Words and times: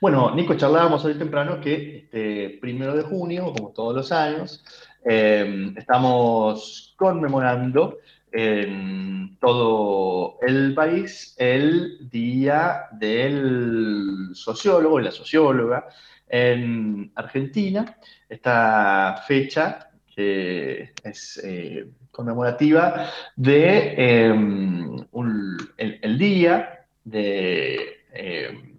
Bueno, 0.00 0.34
Nico, 0.34 0.54
charlábamos 0.54 1.04
hoy 1.04 1.18
temprano 1.18 1.60
que 1.60 1.98
este 1.98 2.58
primero 2.58 2.96
de 2.96 3.02
junio, 3.02 3.52
como 3.54 3.68
todos 3.68 3.94
los 3.94 4.10
años, 4.12 4.64
eh, 5.04 5.74
estamos 5.76 6.94
conmemorando 6.96 7.98
en 8.32 9.36
todo 9.38 10.38
el 10.40 10.72
país 10.72 11.34
el 11.36 12.08
Día 12.08 12.84
del 12.92 14.30
Sociólogo 14.32 15.00
y 15.00 15.04
la 15.04 15.10
Socióloga 15.10 15.86
en 16.30 17.12
Argentina. 17.14 17.98
Esta 18.26 19.22
fecha 19.28 19.90
que 20.16 20.94
es 21.04 21.38
eh, 21.44 21.90
conmemorativa 22.10 23.10
de 23.36 23.94
eh, 23.98 24.34
el, 25.76 26.18
día 26.18 26.86
de 27.04 28.69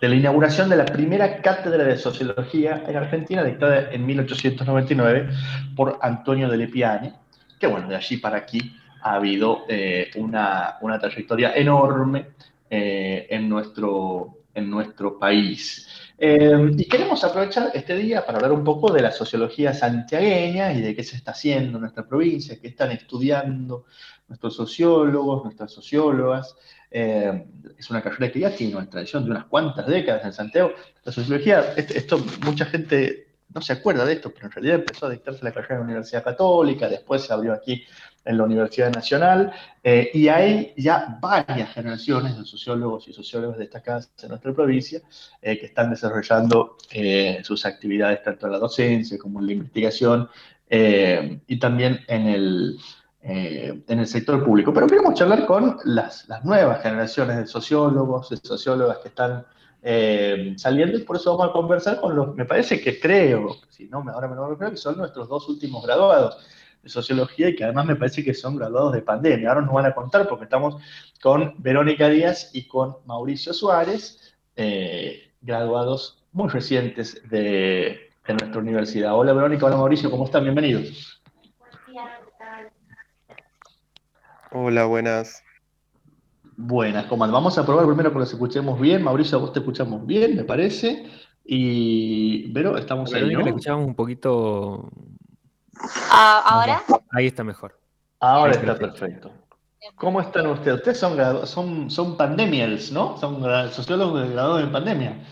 de 0.00 0.08
la 0.08 0.14
inauguración 0.14 0.68
de 0.70 0.76
la 0.76 0.86
primera 0.86 1.42
cátedra 1.42 1.84
de 1.84 1.96
sociología 1.96 2.82
en 2.86 2.96
Argentina, 2.96 3.44
dictada 3.44 3.92
en 3.92 4.06
1899 4.06 5.28
por 5.76 5.98
Antonio 6.00 6.48
de 6.48 6.56
Lepiane, 6.56 7.12
que 7.58 7.66
bueno, 7.66 7.88
de 7.88 7.96
allí 7.96 8.16
para 8.16 8.38
aquí 8.38 8.76
ha 9.02 9.14
habido 9.14 9.64
eh, 9.68 10.10
una, 10.16 10.78
trayectoria 11.00 11.54
enorme 11.54 12.28
eh, 12.70 13.26
en, 13.30 13.48
nuestro, 13.48 14.38
en 14.54 14.70
nuestro 14.70 15.18
país. 15.18 16.09
Eh, 16.22 16.72
y 16.76 16.84
queremos 16.84 17.24
aprovechar 17.24 17.70
este 17.72 17.96
día 17.96 18.26
para 18.26 18.36
hablar 18.36 18.52
un 18.52 18.62
poco 18.62 18.92
de 18.92 19.00
la 19.00 19.10
sociología 19.10 19.72
santiagueña 19.72 20.70
y 20.74 20.82
de 20.82 20.94
qué 20.94 21.02
se 21.02 21.16
está 21.16 21.30
haciendo 21.30 21.78
en 21.78 21.80
nuestra 21.80 22.06
provincia, 22.06 22.60
qué 22.60 22.68
están 22.68 22.90
estudiando 22.90 23.86
nuestros 24.28 24.54
sociólogos, 24.54 25.44
nuestras 25.44 25.72
sociólogas, 25.72 26.56
eh, 26.90 27.46
es 27.78 27.88
una 27.88 28.02
carrera 28.02 28.30
que 28.30 28.40
ya 28.40 28.54
tiene 28.54 28.76
una 28.76 28.90
tradición 28.90 29.24
de 29.24 29.30
unas 29.30 29.46
cuantas 29.46 29.86
décadas 29.86 30.22
en 30.26 30.34
Santiago. 30.34 30.72
La 31.02 31.10
sociología, 31.10 31.72
esto, 31.74 32.22
mucha 32.44 32.66
gente 32.66 33.29
no 33.54 33.60
se 33.60 33.72
acuerda 33.72 34.04
de 34.04 34.14
esto, 34.14 34.32
pero 34.32 34.46
en 34.46 34.52
realidad 34.52 34.74
empezó 34.76 35.06
a 35.06 35.10
dictarse 35.10 35.44
la 35.44 35.52
carrera 35.52 35.74
en 35.74 35.80
la 35.80 35.84
Universidad 35.86 36.24
Católica, 36.24 36.88
después 36.88 37.22
se 37.22 37.32
abrió 37.32 37.52
aquí 37.52 37.84
en 38.24 38.36
la 38.36 38.44
Universidad 38.44 38.92
Nacional, 38.92 39.52
eh, 39.82 40.10
y 40.12 40.28
hay 40.28 40.74
ya 40.76 41.18
varias 41.20 41.72
generaciones 41.72 42.38
de 42.38 42.44
sociólogos 42.44 43.08
y 43.08 43.12
sociólogos 43.12 43.58
destacadas 43.58 44.10
en 44.22 44.28
nuestra 44.28 44.52
provincia 44.52 45.00
eh, 45.40 45.58
que 45.58 45.66
están 45.66 45.90
desarrollando 45.90 46.76
sus 47.42 47.64
actividades 47.64 48.22
tanto 48.22 48.46
en 48.46 48.52
la 48.52 48.58
docencia 48.58 49.18
como 49.18 49.40
en 49.40 49.46
la 49.46 49.52
investigación 49.52 50.28
y 50.68 51.58
también 51.58 52.00
en 52.06 52.28
el, 52.28 52.78
eh, 53.22 53.82
en 53.86 53.98
el 53.98 54.06
sector 54.06 54.42
público. 54.42 54.72
Pero 54.72 54.86
queremos 54.86 55.12
charlar 55.12 55.44
con 55.44 55.76
las, 55.84 56.26
nuevas 56.42 56.82
generaciones 56.82 57.36
de 57.36 57.46
sociólogos, 57.46 58.30
de 58.30 58.38
sociólogas 58.38 58.96
que 58.98 59.08
están 59.08 59.44
eh, 59.82 60.54
saliendo 60.56 60.98
y 60.98 61.02
por 61.02 61.16
eso 61.16 61.36
vamos 61.36 61.50
a 61.50 61.52
conversar 61.52 62.00
con 62.00 62.14
los, 62.14 62.34
me 62.34 62.44
parece 62.44 62.80
que 62.80 63.00
creo, 63.00 63.56
si 63.70 63.86
no, 63.86 64.04
ahora 64.12 64.28
me 64.28 64.36
lo 64.36 64.48
recuerdo, 64.48 64.72
que 64.72 64.78
son 64.78 64.98
nuestros 64.98 65.28
dos 65.28 65.48
últimos 65.48 65.84
graduados 65.84 66.38
de 66.82 66.88
sociología 66.88 67.48
y 67.48 67.56
que 67.56 67.64
además 67.64 67.86
me 67.86 67.96
parece 67.96 68.24
que 68.24 68.34
son 68.34 68.56
graduados 68.56 68.92
de 68.92 69.02
pandemia. 69.02 69.50
Ahora 69.50 69.62
nos 69.62 69.74
van 69.74 69.86
a 69.86 69.94
contar 69.94 70.28
porque 70.28 70.44
estamos 70.44 70.82
con 71.22 71.54
Verónica 71.58 72.08
Díaz 72.08 72.50
y 72.52 72.66
con 72.66 72.96
Mauricio 73.06 73.52
Suárez, 73.52 74.34
eh, 74.56 75.30
graduados 75.40 76.24
muy 76.32 76.48
recientes 76.48 77.22
de, 77.28 78.10
de 78.26 78.34
nuestra 78.34 78.60
universidad. 78.60 79.14
Hola 79.14 79.32
Verónica, 79.32 79.66
hola 79.66 79.76
Mauricio, 79.76 80.10
¿cómo 80.10 80.24
están? 80.24 80.44
Bienvenidos. 80.44 81.20
Hola, 84.52 84.84
buenas. 84.86 85.44
Buenas, 86.62 87.06
¿cómo 87.06 87.26
Vamos 87.26 87.56
a 87.56 87.64
probar 87.64 87.86
primero 87.86 88.12
que 88.12 88.18
nos 88.18 88.30
escuchemos 88.30 88.78
bien. 88.78 89.02
Mauricio, 89.02 89.40
vos 89.40 89.50
te 89.50 89.60
escuchamos 89.60 90.06
bien, 90.06 90.36
me 90.36 90.44
parece. 90.44 91.10
Y, 91.42 92.52
pero 92.52 92.76
estamos 92.76 93.12
ahí, 93.14 93.32
¿no? 93.32 93.40
Le 93.40 93.48
escuchamos 93.48 93.86
un 93.86 93.94
poquito... 93.94 94.90
Ah, 96.10 96.42
¿Ahora? 96.44 96.82
Ahí 97.12 97.26
está 97.26 97.42
mejor. 97.42 97.80
Ahora 98.20 98.52
está 98.52 98.76
perfecto. 98.76 99.32
¿Cómo 99.96 100.20
están 100.20 100.48
ustedes? 100.48 100.76
Ustedes 100.76 100.98
son, 100.98 101.46
son, 101.46 101.90
son 101.90 102.16
pandemials, 102.18 102.92
¿no? 102.92 103.16
Son 103.16 103.42
sociólogos 103.72 104.28
graduados 104.30 104.62
en 104.62 104.72
pandemia. 104.72 105.24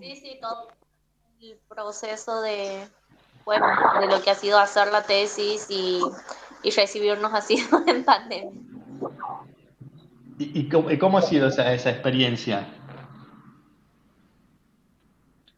Sí, 0.00 0.16
sí, 0.16 0.38
todo 0.42 0.68
el 1.40 1.56
proceso 1.68 2.42
de, 2.42 2.88
bueno, 3.44 3.64
de 4.00 4.08
lo 4.08 4.20
que 4.20 4.30
ha 4.30 4.34
sido 4.34 4.58
hacer 4.58 4.90
la 4.90 5.04
tesis 5.04 5.68
y 5.70 6.00
y 6.62 6.70
recibirnos 6.70 7.32
así 7.34 7.56
en 7.86 8.04
pandemia. 8.04 8.71
¿Y, 10.38 10.68
cómo, 10.68 11.18
ha 11.18 11.22
sido 11.22 11.48
esa, 11.48 11.72
experiencia? 11.72 12.66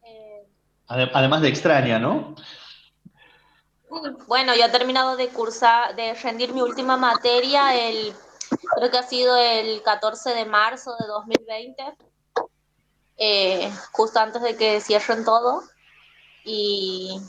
Eh, 0.05 0.47
además 0.87 1.43
de 1.43 1.49
extraña, 1.49 1.99
¿no? 1.99 2.35
Bueno, 4.27 4.55
yo 4.55 4.65
he 4.65 4.71
terminado 4.71 5.17
de 5.17 5.29
cursar, 5.29 5.95
de 5.95 6.15
rendir 6.15 6.53
mi 6.53 6.61
última 6.61 6.97
materia 6.97 7.75
el, 7.75 8.13
creo 8.77 8.91
que 8.91 8.99
ha 8.99 9.03
sido 9.03 9.37
el 9.37 9.83
14 9.83 10.31
de 10.35 10.45
marzo 10.45 10.97
de 10.99 11.07
2020, 11.07 11.97
eh, 13.17 13.71
justo 13.93 14.19
antes 14.19 14.43
de 14.43 14.57
que 14.57 14.81
cierren 14.81 15.25
todo. 15.25 15.63
Y 16.45 17.21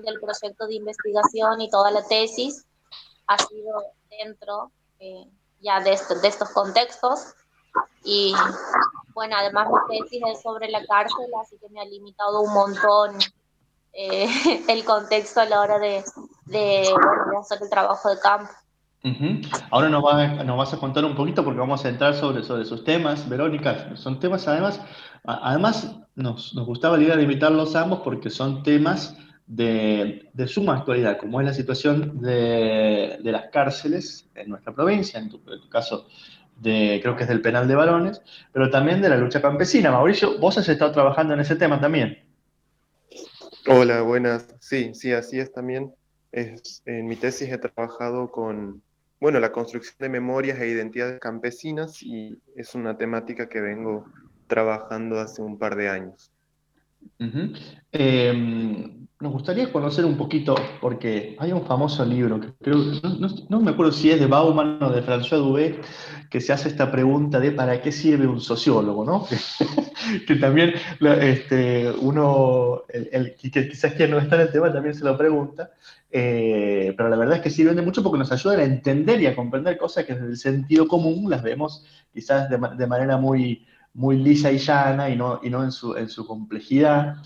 del 0.00 0.20
proyecto 0.20 0.66
de 0.66 0.74
investigación 0.76 1.60
y 1.60 1.70
toda 1.70 1.90
la 1.90 2.06
tesis 2.06 2.64
ha 3.26 3.38
sido 3.38 3.82
dentro 4.08 4.72
eh, 4.98 5.28
ya 5.62 5.80
de, 5.80 5.98
de 6.20 6.28
estos 6.28 6.50
contextos. 6.50 7.34
Y 8.04 8.34
bueno, 9.14 9.36
además 9.38 9.68
mi 9.88 9.98
tesis 9.98 10.22
es 10.26 10.42
sobre 10.42 10.68
la 10.68 10.84
cárcel, 10.86 11.26
así 11.40 11.56
que 11.58 11.68
me 11.70 11.80
ha 11.80 11.84
limitado 11.84 12.40
un 12.40 12.52
montón 12.52 13.18
eh, 13.92 14.26
el 14.68 14.84
contexto 14.84 15.40
a 15.40 15.44
la 15.44 15.60
hora 15.60 15.78
de, 15.78 16.02
de, 16.46 16.84
hacer 17.38 17.58
el 17.62 17.70
trabajo 17.70 18.08
de 18.10 18.18
campo. 18.20 18.50
Ahora 19.70 19.88
nos, 19.88 20.04
va, 20.04 20.44
nos, 20.44 20.56
vas 20.56 20.72
a 20.74 20.78
contar 20.78 21.04
un 21.04 21.16
poquito 21.16 21.44
porque 21.44 21.58
vamos 21.58 21.84
a 21.84 21.88
entrar 21.88 22.14
sobre, 22.14 22.44
sobre 22.44 22.62
esos 22.62 22.84
temas, 22.84 23.28
Verónica. 23.28 23.96
Son 23.96 24.20
temas, 24.20 24.46
además, 24.46 24.80
además 25.24 25.96
nos, 26.14 26.54
nos 26.54 26.66
gustaba 26.66 26.96
la 26.96 27.04
idea 27.04 27.16
de 27.16 27.22
invitarlos 27.24 27.74
ambos 27.74 28.00
porque 28.04 28.30
son 28.30 28.62
temas 28.62 29.16
de, 29.46 30.30
suma 30.46 30.78
actualidad, 30.78 31.18
como 31.18 31.40
es 31.40 31.46
la 31.46 31.54
situación 31.54 32.20
de, 32.20 33.18
las 33.22 33.50
cárceles 33.50 34.28
en 34.34 34.50
nuestra 34.50 34.74
provincia, 34.74 35.18
en 35.20 35.28
tu, 35.28 35.40
caso 35.68 36.06
de, 36.60 37.00
creo 37.02 37.16
que 37.16 37.24
es 37.24 37.28
del 37.28 37.42
penal 37.42 37.68
de 37.68 37.74
varones, 37.74 38.22
pero 38.52 38.70
también 38.70 39.02
de 39.02 39.08
la 39.08 39.16
lucha 39.16 39.42
campesina. 39.42 39.90
Mauricio, 39.90 40.38
vos 40.38 40.58
has 40.58 40.68
estado 40.68 40.92
trabajando 40.92 41.34
en 41.34 41.40
ese 41.40 41.56
tema 41.56 41.80
también. 41.80 42.18
Hola, 43.66 44.02
buenas. 44.02 44.48
Sí, 44.60 44.92
sí, 44.94 45.12
así 45.12 45.38
es 45.38 45.52
también. 45.52 45.94
En 46.32 47.06
mi 47.06 47.16
tesis 47.16 47.52
he 47.52 47.58
trabajado 47.58 48.30
con, 48.30 48.82
bueno, 49.20 49.38
la 49.38 49.52
construcción 49.52 49.96
de 50.00 50.08
memorias 50.08 50.58
e 50.58 50.66
identidades 50.66 51.20
campesinas 51.20 52.02
y 52.02 52.40
es 52.56 52.74
una 52.74 52.96
temática 52.96 53.48
que 53.48 53.60
vengo 53.60 54.06
trabajando 54.48 55.20
hace 55.20 55.42
un 55.42 55.58
par 55.58 55.76
de 55.76 55.88
años. 55.88 56.31
Nos 59.22 59.32
gustaría 59.32 59.70
conocer 59.70 60.04
un 60.04 60.16
poquito, 60.16 60.56
porque 60.80 61.36
hay 61.38 61.52
un 61.52 61.64
famoso 61.64 62.04
libro, 62.04 62.40
que 62.40 62.48
creo, 62.60 62.78
no, 63.48 63.60
me 63.60 63.70
acuerdo 63.70 63.92
si 63.92 64.10
es 64.10 64.18
de 64.18 64.26
Bauman 64.26 64.82
o 64.82 64.90
de 64.90 65.00
François 65.00 65.38
Dubé, 65.38 65.80
que 66.28 66.40
se 66.40 66.52
hace 66.52 66.68
esta 66.68 66.90
pregunta 66.90 67.38
de 67.38 67.52
¿para 67.52 67.80
qué 67.80 67.92
sirve 67.92 68.26
un 68.26 68.40
sociólogo? 68.40 69.04
¿no? 69.04 69.24
que, 70.26 70.34
también 70.40 70.74
este, 71.20 71.88
uno, 72.00 72.82
el, 72.88 73.36
que 73.36 73.68
quizás 73.68 73.92
quien 73.92 74.10
no 74.10 74.18
está 74.18 74.34
en 74.34 74.40
el 74.40 74.50
tema 74.50 74.72
también 74.72 74.96
se 74.96 75.04
lo 75.04 75.16
pregunta, 75.16 75.70
eh, 76.10 76.92
pero 76.96 77.08
la 77.08 77.14
verdad 77.14 77.36
es 77.36 77.42
que 77.42 77.50
sirven 77.50 77.76
de 77.76 77.82
mucho 77.82 78.02
porque 78.02 78.18
nos 78.18 78.32
ayudan 78.32 78.58
a 78.58 78.64
entender 78.64 79.22
y 79.22 79.26
a 79.26 79.36
comprender 79.36 79.78
cosas 79.78 80.04
que 80.04 80.14
desde 80.14 80.30
el 80.30 80.36
sentido 80.36 80.88
común 80.88 81.30
las 81.30 81.44
vemos 81.44 81.86
quizás 82.12 82.50
de, 82.50 82.58
manera 82.58 83.18
muy, 83.18 83.64
muy 83.94 84.16
lisa 84.16 84.50
y 84.50 84.58
llana 84.58 85.10
y 85.10 85.16
no, 85.16 85.40
y 85.42 85.50
no 85.50 85.62
en, 85.62 85.72
su, 85.72 85.94
en 85.96 86.08
su 86.08 86.26
complejidad. 86.26 87.16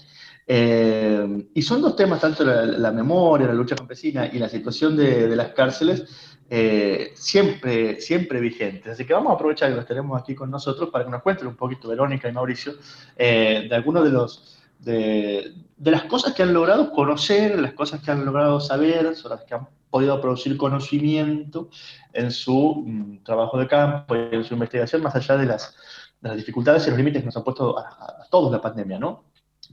Eh, 0.49 1.49
y 1.55 1.63
son 1.63 1.83
dos 1.83 1.97
temas, 1.97 2.21
tanto 2.21 2.45
la, 2.45 2.93
memoria, 2.93 3.49
la 3.49 3.55
lucha 3.55 3.75
campesina 3.75 4.27
y 4.33 4.39
la 4.39 4.49
situación 4.49 4.97
de, 4.97 5.35
las 5.35 5.49
cárceles, 5.49 6.05
eh, 6.49 7.13
siempre, 7.15 8.01
siempre 8.01 8.41
vigentes. 8.41 8.93
Así 8.93 9.05
que 9.05 9.13
vamos 9.13 9.33
a 9.33 9.35
aprovechar 9.35 9.71
que 9.71 9.77
los 9.77 9.87
tenemos 9.87 10.21
aquí 10.21 10.35
con 10.35 10.51
nosotros 10.51 10.91
para 10.91 11.05
que 11.05 11.11
nos 11.11 11.23
cuenten 11.23 11.49
un 11.49 11.57
poquito, 11.57 11.89
Verónica 11.89 12.29
y 12.29 12.33
Mauricio, 12.33 12.75
eh, 13.17 13.67
de 13.69 13.75
algunos 13.75 14.05
de 14.05 14.11
los... 14.11 14.53
De, 14.79 15.55
las 15.83 16.05
cosas 16.05 16.35
que 16.35 16.43
han 16.43 16.53
logrado 16.53 16.93
conocer, 16.93 17.59
las 17.59 17.73
cosas 17.73 18.01
que 18.03 18.11
han 18.11 18.25
logrado 18.25 18.61
saber, 18.61 19.17
sobre 19.17 19.37
las 19.37 19.45
que 19.45 19.55
han 19.55 19.69
podido 19.91 20.21
producir 20.21 20.57
conocimiento 20.57 21.71
en 22.13 22.31
su 22.31 22.83
mm, 22.87 23.25
trabajo 23.25 23.59
de 23.59 23.67
campo 23.67 24.15
y 24.15 24.35
en 24.35 24.45
su 24.45 24.55
investigación, 24.55 25.03
más 25.03 25.15
allá 25.15 25.37
de 25.37 25.47
las, 25.47 25.75
dificultades 26.21 26.87
y 26.87 26.91
los 26.91 26.99
límites 26.99 27.23
que 27.23 27.27
nos 27.27 27.37
ha 27.37 27.45
puesto 27.45 27.79
a, 27.79 27.83
a 28.23 28.27
todos 28.31 28.51
la 28.51 28.61
pandemia, 28.61 28.99
¿no? 28.99 29.25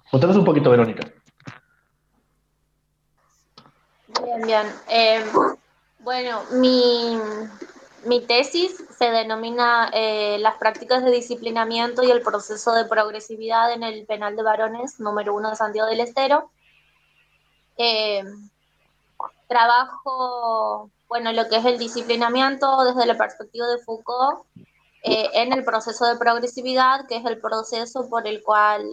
Contanos 0.09 0.37
un 0.37 0.45
poquito, 0.45 0.69
Verónica. 0.69 1.11
Bien, 4.23 4.41
bien. 4.41 4.67
Eh, 4.89 5.23
bueno, 5.99 6.41
mi, 6.51 7.17
mi 8.05 8.21
tesis 8.21 8.83
se 8.97 9.09
denomina 9.09 9.89
eh, 9.93 10.37
Las 10.39 10.55
prácticas 10.55 11.03
de 11.03 11.11
disciplinamiento 11.11 12.03
y 12.03 12.11
el 12.11 12.21
proceso 12.21 12.73
de 12.73 12.85
progresividad 12.85 13.73
en 13.73 13.83
el 13.83 14.05
penal 14.05 14.35
de 14.35 14.43
varones 14.43 14.99
número 14.99 15.33
uno 15.33 15.49
de 15.49 15.55
Santiago 15.55 15.89
del 15.89 16.01
Estero. 16.01 16.51
Eh, 17.77 18.23
trabajo, 19.47 20.91
bueno, 21.07 21.31
lo 21.31 21.47
que 21.47 21.57
es 21.57 21.65
el 21.65 21.77
disciplinamiento 21.77 22.83
desde 22.83 23.05
la 23.05 23.17
perspectiva 23.17 23.67
de 23.67 23.79
Foucault 23.79 24.45
eh, 25.03 25.29
en 25.33 25.53
el 25.53 25.63
proceso 25.63 26.05
de 26.05 26.17
progresividad, 26.17 27.05
que 27.07 27.17
es 27.17 27.25
el 27.25 27.39
proceso 27.39 28.09
por 28.09 28.27
el 28.27 28.41
cual 28.43 28.83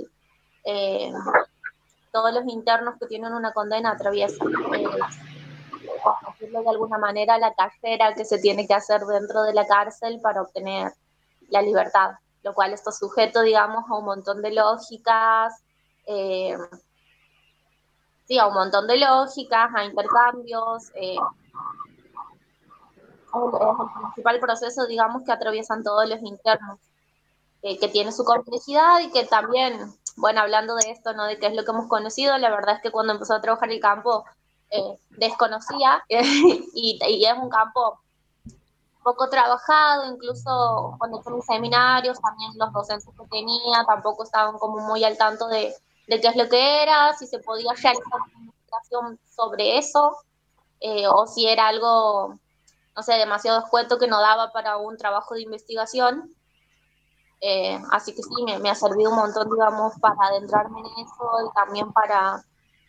todos 2.13 2.35
los 2.35 2.45
internos 2.47 2.97
que 3.01 3.07
tienen 3.07 3.33
una 3.33 3.53
condena 3.53 3.93
atraviesan 3.93 4.53
decirlo 6.41 6.63
de 6.63 6.71
alguna 6.71 6.99
manera, 6.99 7.39
la 7.39 7.55
carrera 7.55 8.15
que 8.15 8.25
se 8.25 8.39
tiene 8.39 8.67
que 8.67 8.75
hacer 8.75 9.03
dentro 9.03 9.43
de 9.43 9.55
la 9.55 9.67
cárcel 9.67 10.21
para 10.23 10.43
obtener 10.43 10.93
la 11.49 11.63
libertad, 11.63 12.13
lo 12.43 12.55
cual 12.55 12.73
está 12.73 12.93
sujeto, 12.93 13.43
digamos, 13.43 13.85
a 13.89 13.97
un 13.97 14.05
montón 14.05 14.43
de 14.43 14.53
lógicas, 14.53 15.63
eh, 16.07 16.57
sí, 18.27 18.39
a 18.39 18.47
un 18.47 18.55
montón 18.55 18.87
de 18.87 18.99
lógicas, 18.99 19.71
a 19.75 19.85
intercambios. 19.85 20.91
El 23.33 24.03
principal 24.03 24.41
proceso, 24.41 24.87
digamos, 24.87 25.23
que 25.25 25.33
atraviesan 25.33 25.83
todos 25.83 26.09
los 26.09 26.21
internos, 26.23 26.79
eh, 27.63 27.79
que 27.79 27.89
tiene 27.89 28.13
su 28.13 28.25
complejidad 28.25 29.01
y 29.01 29.11
que 29.11 29.25
también, 29.25 29.93
bueno, 30.17 30.41
hablando 30.41 30.75
de 30.77 30.91
esto, 30.91 31.13
¿no? 31.13 31.25
De 31.25 31.39
qué 31.39 31.47
es 31.47 31.55
lo 31.55 31.65
que 31.65 31.71
hemos 31.71 31.89
conocido, 31.89 32.37
la 32.39 32.51
verdad 32.51 32.77
es 32.77 32.83
que 32.83 32.91
cuando 32.91 33.13
empezó 33.13 33.35
a 33.35 33.41
trabajar 33.41 33.71
el 33.71 33.81
campo, 33.81 34.25
eh, 34.71 34.99
desconocía 35.11 36.03
y, 36.09 36.99
es 37.03 37.39
un 37.39 37.51
campo 37.51 37.99
poco 39.03 39.29
trabajado, 39.29 40.13
incluso 40.13 40.95
cuando 40.99 41.21
hice 41.21 41.31
mis 41.31 41.45
seminarios, 41.45 42.21
también 42.21 42.53
los 42.57 42.73
docentes 42.73 43.09
que 43.19 43.27
tenía 43.29 43.85
tampoco 43.87 44.25
estaban 44.25 44.59
como 44.59 44.79
muy 44.87 45.03
al 45.05 45.17
tanto 45.17 45.49
de, 45.49 45.75
de 46.07 46.21
qué 46.21 46.29
es 46.29 46.37
lo 46.37 46.49
que 46.49 46.83
era, 46.83 47.13
si 47.15 47.27
se 47.27 47.39
podía 47.39 47.73
realizar 47.73 48.21
una 48.27 48.45
investigación 48.45 49.19
sobre 49.35 49.79
eso, 49.79 50.17
eh, 50.81 51.07
o 51.09 51.27
si 51.27 51.47
era 51.47 51.69
algo, 51.69 52.35
no 52.97 53.03
sé, 53.03 53.15
demasiado 53.15 53.61
escueto 53.61 53.99
que 53.99 54.09
no 54.09 54.21
daba 54.21 54.53
para 54.53 54.77
un 54.77 54.97
trabajo 54.97 55.35
de 55.35 55.43
investigación. 55.43 56.35
Eh, 57.41 57.79
así 57.91 58.15
que 58.15 58.23
sí, 58.23 58.45
me, 58.61 58.69
ha 58.69 58.75
servido 58.75 59.11
un 59.11 59.17
montón, 59.17 59.49
digamos, 59.51 59.95
para 60.01 60.17
adentrarme 60.29 60.81
en 60.81 61.05
eso 61.05 61.31
y 61.49 61.55
también 61.55 61.93
para, 61.93 62.45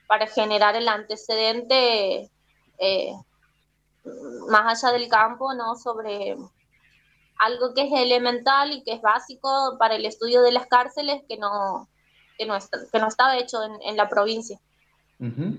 para 0.08 0.28
generar 0.28 0.76
el 0.76 0.88
antecedente 0.88 2.30
eh, 2.80 3.14
más 4.50 4.84
allá 4.84 4.94
del 4.94 5.08
campo, 5.08 5.54
¿no? 5.54 5.76
Sobre 5.76 6.36
algo 7.40 7.74
que 7.74 7.84
es 7.84 7.92
elemental 7.94 8.72
y 8.72 8.84
que 8.84 8.94
es 8.94 9.02
básico 9.02 9.78
para 9.80 9.96
el 9.96 10.06
estudio 10.06 10.42
de 10.42 10.52
las 10.52 10.68
cárceles 10.68 11.24
que 11.28 11.38
no, 11.38 11.88
que 12.38 12.46
no, 12.46 12.56
está, 12.56 12.78
que 12.92 13.00
no 13.00 13.08
estaba 13.08 13.38
hecho 13.38 13.60
en, 13.64 13.98
la 13.98 14.10
provincia. 14.10 14.60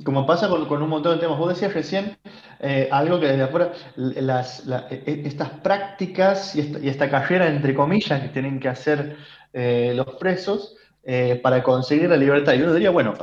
Como 0.02 0.26
pasa 0.26 0.48
con, 0.48 0.82
un 0.82 0.88
montón 0.88 1.14
de 1.14 1.20
temas. 1.20 1.38
Vos 1.38 1.50
decías 1.50 1.72
recién 1.72 2.18
eh, 2.58 2.88
algo 2.90 3.20
que 3.20 3.28
desde 3.28 3.44
afuera, 3.44 3.72
e, 3.96 5.02
e, 5.06 5.22
estas 5.24 5.50
prácticas 5.50 6.56
y 6.56 6.88
esta, 6.88 7.08
carrera, 7.08 7.46
entre 7.46 7.72
comillas, 7.72 8.20
que 8.20 8.28
tienen 8.28 8.58
que 8.58 8.68
hacer 8.68 9.16
eh, 9.52 9.92
los 9.94 10.16
presos, 10.16 10.76
eh, 11.04 11.40
para 11.42 11.62
conseguir 11.62 12.08
la 12.08 12.16
libertad. 12.16 12.54
Y 12.54 12.62
uno 12.62 12.74
diría, 12.74 12.90
bueno, 12.90 13.14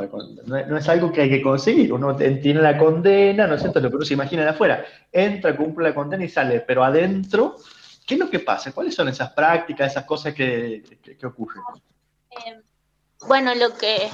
no, 0.45 0.77
es 0.77 0.89
algo 0.89 1.11
que 1.11 1.21
hay 1.21 1.29
que 1.29 1.41
conseguir. 1.41 1.93
Uno 1.93 2.15
tiene 2.15 2.61
la 2.61 2.77
condena, 2.77 3.47
¿no 3.47 3.55
es 3.55 3.61
cierto? 3.61 3.79
Lo 3.79 3.89
que 3.89 3.95
uno 3.95 4.05
se 4.05 4.15
imagina 4.15 4.43
de 4.43 4.49
afuera. 4.49 4.85
Entra, 5.11 5.55
cumple 5.55 5.89
la 5.89 5.95
condena 5.95 6.25
y 6.25 6.29
sale. 6.29 6.59
Pero 6.61 6.83
adentro, 6.83 7.55
¿qué 8.05 8.15
es 8.15 8.19
lo 8.19 8.29
que 8.29 8.39
pasa? 8.39 8.73
¿Cuáles 8.73 8.95
son 8.95 9.07
esas 9.07 9.31
prácticas, 9.31 9.91
esas 9.91 10.03
cosas 10.03 10.33
que, 10.33 10.83
ocurren? 11.23 11.63
Eh, 12.31 12.59
bueno, 13.25 13.55
lo 13.55 13.73
que 13.77 14.09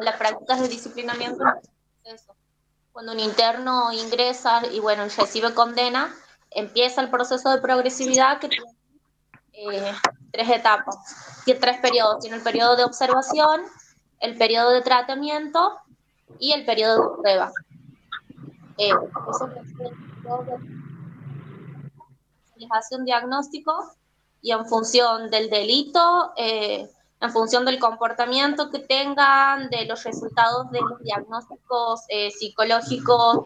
las 0.00 0.16
prácticas 0.16 0.60
de 0.60 0.68
disciplinamiento 0.68 1.44
Cuando 2.92 3.12
un 3.12 3.20
interno 3.20 3.92
ingresa 3.92 4.66
y 4.66 4.80
bueno, 4.80 5.04
recibe 5.04 5.54
condena, 5.54 6.14
empieza 6.50 7.00
el 7.00 7.10
proceso 7.10 7.50
de 7.50 7.60
progresividad 7.60 8.38
que 8.38 8.48
tiene 8.48 8.66
eh, 9.52 9.92
tres 10.32 10.48
etapas, 10.48 10.96
tiene 11.44 11.60
tres 11.60 11.78
periodos. 11.80 12.20
Tiene 12.20 12.36
el 12.36 12.42
periodo 12.42 12.76
de 12.76 12.84
observación, 12.84 13.62
el 14.20 14.36
periodo 14.36 14.70
de 14.70 14.82
tratamiento 14.82 15.78
y 16.38 16.52
el 16.52 16.64
periodo 16.64 17.16
de 17.16 17.22
prueba. 17.22 17.52
Eh, 18.78 18.92
les 22.56 22.68
hace 22.70 22.96
un 22.96 23.04
diagnóstico 23.04 23.92
y 24.40 24.52
en 24.52 24.66
función 24.66 25.30
del 25.30 25.50
delito, 25.50 26.32
eh, 26.36 26.90
en 27.22 27.30
función 27.30 27.64
del 27.64 27.78
comportamiento 27.78 28.70
que 28.70 28.80
tengan, 28.80 29.70
de 29.70 29.86
los 29.86 30.04
resultados 30.04 30.70
de 30.70 30.80
los 30.80 31.02
diagnósticos 31.02 32.02
eh, 32.08 32.30
psicológicos, 32.30 33.44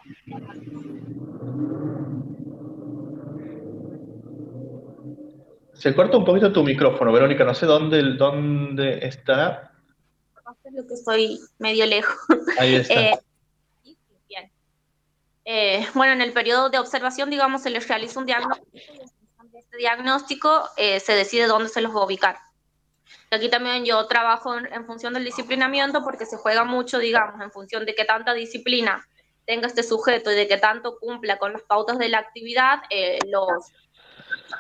Se 5.74 5.94
corta 5.94 6.16
un 6.16 6.24
poquito 6.24 6.50
tu 6.52 6.64
micrófono, 6.64 7.12
Verónica, 7.12 7.44
no 7.44 7.54
sé 7.54 7.66
dónde, 7.66 8.02
dónde 8.14 9.06
estará. 9.06 9.72
Lo 10.72 10.86
que 10.86 10.94
estoy 10.94 11.38
medio 11.58 11.84
lejos. 11.84 12.16
Ahí 12.58 12.76
está. 12.76 12.94
Eh, 12.94 13.20
eh, 15.44 15.86
bueno, 15.94 16.14
en 16.14 16.22
el 16.22 16.32
periodo 16.32 16.70
de 16.70 16.78
observación, 16.78 17.30
digamos, 17.30 17.62
se 17.62 17.70
les 17.70 17.86
realiza 17.86 18.18
un 18.18 18.26
diagnóstico 18.26 18.68
y 18.72 19.48
de 19.50 19.58
este 19.58 19.76
diagnóstico 19.76 20.64
eh, 20.76 20.98
se 20.98 21.12
decide 21.12 21.46
dónde 21.46 21.68
se 21.68 21.80
los 21.80 21.94
va 21.94 22.00
a 22.00 22.04
ubicar. 22.04 22.36
Aquí 23.30 23.48
también 23.50 23.84
yo 23.84 24.06
trabajo 24.06 24.56
en, 24.56 24.86
función 24.86 25.14
del 25.14 25.24
disciplinamiento 25.24 26.02
porque 26.02 26.26
se 26.26 26.36
juega 26.36 26.64
mucho, 26.64 26.98
digamos, 26.98 27.40
en 27.40 27.50
función 27.50 27.84
de 27.84 27.94
qué 27.94 28.04
tanta 28.04 28.34
disciplina 28.34 29.06
tenga 29.44 29.66
este 29.66 29.82
sujeto 29.82 30.30
y 30.30 30.36
de 30.36 30.46
qué 30.46 30.58
tanto 30.58 30.98
cumpla 30.98 31.38
con 31.38 31.52
las 31.52 31.62
pautas 31.62 31.98
de 31.98 32.08
la 32.08 32.18
actividad, 32.18 32.82
los 33.26 33.72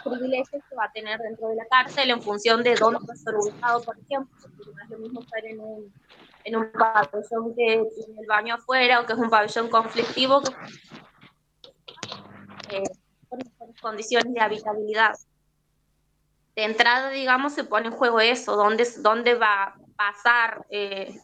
privilegios 0.04 0.62
que 0.68 0.76
va 0.76 0.84
a 0.84 0.92
tener 0.92 1.18
dentro 1.20 1.48
de 1.48 1.56
la 1.56 1.66
cárcel 1.66 2.10
en 2.10 2.22
función 2.22 2.62
de 2.62 2.74
dónde 2.74 3.00
va 3.00 3.12
a 3.12 3.14
estar 3.14 3.34
ubicado, 3.34 3.82
por 3.82 3.98
ejemplo, 3.98 4.48
no 4.48 4.82
es 4.82 4.90
lo 4.90 4.98
mismo 4.98 5.20
estar 5.20 5.44
en 5.44 5.60
un, 5.60 5.92
en 6.44 6.56
un 6.56 6.72
pabellón 6.72 7.54
que 7.56 7.82
tiene 7.94 8.20
el 8.20 8.26
baño 8.26 8.54
afuera 8.54 9.00
o 9.00 9.06
que 9.06 9.12
es 9.12 9.18
un 9.18 9.30
pabellón 9.30 9.68
conflictivo 9.68 10.42
eh, 12.70 12.82
con 13.28 13.40
condiciones 13.80 14.32
de 14.32 14.40
habitabilidad. 14.40 15.14
De 16.56 16.64
entrada, 16.64 17.10
digamos, 17.10 17.52
se 17.52 17.64
pone 17.64 17.88
en 17.88 17.92
juego 17.92 18.20
eso, 18.20 18.56
dónde, 18.56 18.86
dónde 18.98 19.34
va 19.34 19.62
a 19.64 19.74
pasar 19.94 20.66
eh, 20.70 21.14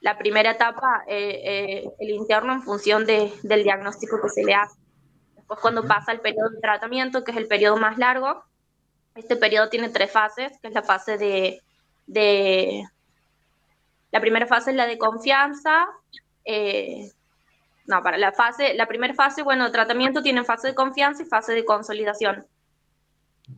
la 0.00 0.18
primera 0.18 0.50
etapa 0.50 1.04
eh, 1.06 1.88
el 1.98 2.10
interno 2.10 2.52
en 2.52 2.62
función 2.62 3.06
de, 3.06 3.32
del 3.42 3.62
diagnóstico 3.62 4.20
que 4.20 4.28
se 4.28 4.44
le 4.44 4.54
hace 4.54 4.82
cuando 5.60 5.84
pasa 5.84 6.12
el 6.12 6.20
periodo 6.20 6.50
de 6.50 6.60
tratamiento, 6.60 7.24
que 7.24 7.32
es 7.32 7.36
el 7.36 7.46
periodo 7.46 7.76
más 7.76 7.98
largo, 7.98 8.44
este 9.14 9.36
periodo 9.36 9.68
tiene 9.68 9.88
tres 9.90 10.10
fases, 10.10 10.52
que 10.60 10.68
es 10.68 10.74
la 10.74 10.82
fase 10.82 11.18
de, 11.18 11.60
de 12.06 12.84
la 14.10 14.20
primera 14.20 14.46
fase 14.46 14.70
es 14.70 14.76
la 14.76 14.86
de 14.86 14.98
confianza, 14.98 15.88
eh, 16.44 17.10
no, 17.86 18.02
para 18.02 18.16
la 18.16 18.32
fase, 18.32 18.74
la 18.74 18.86
primera 18.86 19.14
fase, 19.14 19.42
bueno, 19.42 19.70
tratamiento 19.72 20.22
tienen 20.22 20.44
fase 20.44 20.68
de 20.68 20.74
confianza 20.74 21.22
y 21.22 21.26
fase 21.26 21.52
de 21.52 21.64
consolidación. 21.64 22.46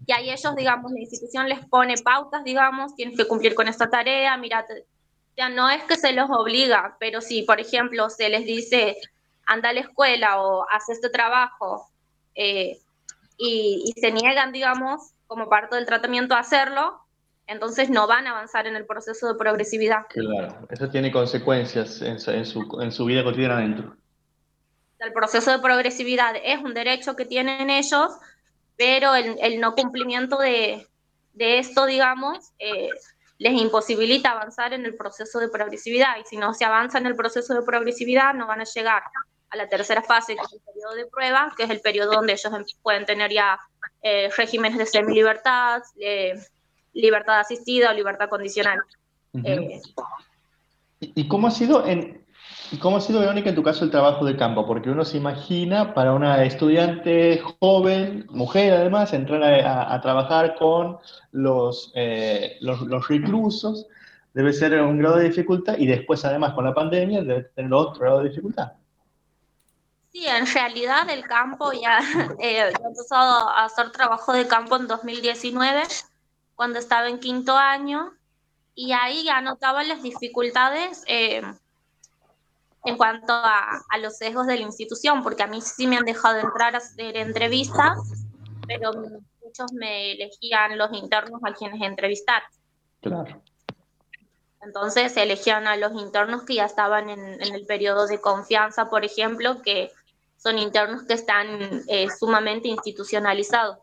Y 0.07 0.13
ahí 0.13 0.31
ellos, 0.31 0.57
digamos, 0.57 0.93
la 0.93 1.01
institución 1.01 1.49
les 1.49 1.65
pone 1.67 1.95
pautas, 2.03 2.45
digamos, 2.45 2.95
tienes 2.95 3.17
que 3.17 3.27
cumplir 3.27 3.55
con 3.55 3.69
esta 3.69 3.89
tarea, 3.89 4.37
mira, 4.37 4.65
ya 5.37 5.49
no 5.49 5.69
es 5.71 5.83
que 5.85 5.97
se 5.97 6.13
los 6.13 6.31
obliga, 6.31 6.97
pero 7.01 7.21
si, 7.21 7.43
por 7.43 7.61
ejemplo, 7.61 8.09
se 8.11 8.29
les 8.29 8.45
dice, 8.45 8.97
anda 9.47 9.71
a 9.71 9.73
la 9.73 9.81
escuela 9.81 10.43
o 10.43 10.67
hace 10.71 10.93
este 10.93 11.11
trabajo 11.11 11.89
eh, 12.35 12.79
y, 13.37 13.93
se 13.97 14.13
niegan, 14.13 14.53
digamos, 14.53 15.13
como 15.27 15.49
parte 15.49 15.77
del 15.77 15.87
tratamiento 15.87 16.35
a 16.35 16.41
hacerlo, 16.41 17.01
entonces 17.47 17.91
no 17.91 18.07
van 18.07 18.27
a 18.27 18.31
avanzar 18.31 18.67
en 18.67 18.77
el 18.77 18.87
proceso 18.87 19.29
de 19.29 19.35
progresividad. 19.35 20.07
Claro, 20.09 20.67
eso 20.71 20.89
tiene 20.89 21.11
consecuencias 21.11 22.01
en 22.01 22.19
su, 22.19 22.81
en 22.81 22.93
su, 22.93 23.05
vida 23.05 23.25
cotidiana 23.25 23.59
dentro. 23.59 23.97
El 24.99 25.13
proceso 25.13 25.51
de 25.51 25.59
progresividad 25.59 26.35
es 26.43 26.61
un 26.63 26.73
derecho 26.73 27.17
que 27.17 27.27
tienen 27.27 27.69
ellos, 27.69 28.13
pero 28.77 29.15
el, 29.15 29.61
no 29.61 29.75
cumplimiento 29.75 30.39
de, 30.39 30.87
de 31.33 31.59
esto, 31.59 31.87
digamos, 31.87 32.53
eh, 32.59 32.91
les 33.39 33.61
imposibilita 33.61 34.31
avanzar 34.31 34.73
en 34.73 34.85
el 34.85 34.97
proceso 34.97 35.39
de 35.41 35.49
progresividad. 35.49 36.17
Y 36.21 36.25
si 36.25 36.37
no 36.37 36.55
se 36.55 36.65
avanza 36.65 36.99
en 36.99 37.07
el 37.07 37.17
proceso 37.17 37.55
de 37.55 37.63
progresividad, 37.63 38.35
no 38.35 38.47
van 38.47 38.61
a 38.61 38.65
llegar 38.65 39.03
a 39.51 39.57
la 39.57 39.69
tercera 39.69 40.03
fase, 40.03 40.35
que 40.35 40.43
es 40.43 40.53
el 40.53 40.61
periodo 40.61 40.95
de 40.95 41.07
prueba, 41.07 41.53
que 41.57 41.65
es 41.65 41.71
el 41.71 41.81
periodo 41.81 42.13
donde 42.13 42.33
ellos 42.33 42.53
em, 42.53 42.65
pueden 42.83 43.05
tener 43.07 43.33
ya 43.33 43.59
eh, 44.03 44.31
regímenes 44.37 44.79
de 44.79 44.87
semi-libertad, 44.87 45.83
eh, 46.01 46.35
libertad 46.93 47.41
asistida 47.41 47.91
o 47.91 47.95
libertad 47.95 48.29
condicional. 48.29 48.81
Eh, 49.45 49.81
¿Y 51.01 51.29
cómo 51.29 51.49
ha 51.49 51.51
sido 51.51 51.87
en, 51.87 52.24
¿Y 52.71 52.79
cómo 52.79 52.97
ha 52.97 53.01
sido, 53.01 53.21
Verónica, 53.21 53.51
en 53.51 53.55
tu 53.55 53.63
caso 53.63 53.85
el 53.85 53.91
trabajo 53.91 54.25
de 54.25 54.37
campo? 54.37 54.67
Porque 54.67 54.91
uno 54.91 55.05
se 55.05 55.19
imagina 55.19 55.95
para 55.95 56.13
una 56.13 56.43
estudiante 56.45 57.43
joven, 57.61 58.27
mujer 58.31 58.73
además, 58.73 59.13
entrar 59.13 59.43
a, 59.43 60.01
trabajar 60.01 60.57
con 60.57 60.99
los, 61.33 61.93
eh, 61.95 62.57
los, 62.61 62.81
los, 62.83 63.07
reclusos 63.09 63.87
debe 64.33 64.53
ser 64.53 64.81
un 64.81 64.99
grado 64.99 65.17
de 65.17 65.29
dificultad 65.29 65.77
y 65.79 65.87
después 65.87 66.25
además 66.25 66.55
con 66.55 66.65
la 66.65 66.75
pandemia 66.75 67.23
debe 67.23 67.43
tener 67.55 67.73
otro 67.73 68.01
grado 68.01 68.19
de 68.23 68.31
dificultad. 68.31 68.73
Sí, 70.15 70.27
en 70.29 70.47
realidad 70.47 71.11
el 71.11 71.25
campo 71.25 71.73
ya, 71.73 71.99
eh, 72.39 72.71
he 72.71 72.87
empezado 72.87 73.49
a 73.49 73.65
hacer 73.65 73.91
trabajo 73.91 74.33
de 74.33 74.47
campo 74.47 74.77
en 74.77 74.87
2019, 74.87 75.83
cuando 76.55 76.79
estaba 76.79 77.09
en 77.09 77.19
quinto 77.19 77.57
año, 77.57 78.13
y 78.77 78.93
ahí 78.93 79.25
ya 79.25 79.41
notaba 79.41 79.83
las 79.83 80.03
dificultades 80.03 81.03
eh, 81.09 81.43
en 82.85 82.97
cuanto 82.97 83.33
a, 83.33 83.83
a, 83.89 83.99
los 83.99 84.19
sesgos 84.19 84.47
de 84.47 84.57
la 84.57 84.63
institución, 84.63 85.23
porque 85.23 85.43
a 85.43 85.47
mí 85.47 85.61
sí 85.61 85.87
me 85.87 85.97
han 85.97 86.05
dejado 86.05 86.39
entrar 86.39 86.75
a 86.75 86.79
hacer 86.79 87.17
entrevistas, 87.17 87.99
pero 88.67 88.93
muchos 89.43 89.73
me 89.73 90.13
elegían 90.13 90.77
los 90.77 90.93
internos 90.93 91.41
a 91.45 91.55
quienes 91.55 91.81
entrevistar. 91.81 92.43
Claro. 93.01 93.43
Entonces 94.63 95.17
elegían 95.17 95.67
a 95.67 95.77
los 95.77 95.93
internos 95.93 96.43
que 96.45 96.55
ya 96.55 96.65
estaban 96.65 97.11
en, 97.11 97.21
en 97.21 97.55
el 97.55 97.67
periodo 97.67 98.07
de 98.07 98.21
confianza, 98.21 98.89
por 98.89 99.05
ejemplo, 99.05 99.61
que 99.63 99.91
son 100.45 100.59
internos 100.59 101.05
que 101.05 101.15
están 101.15 101.83
eh, 101.89 102.07
sumamente 102.19 102.69
institucionalizados 102.69 103.79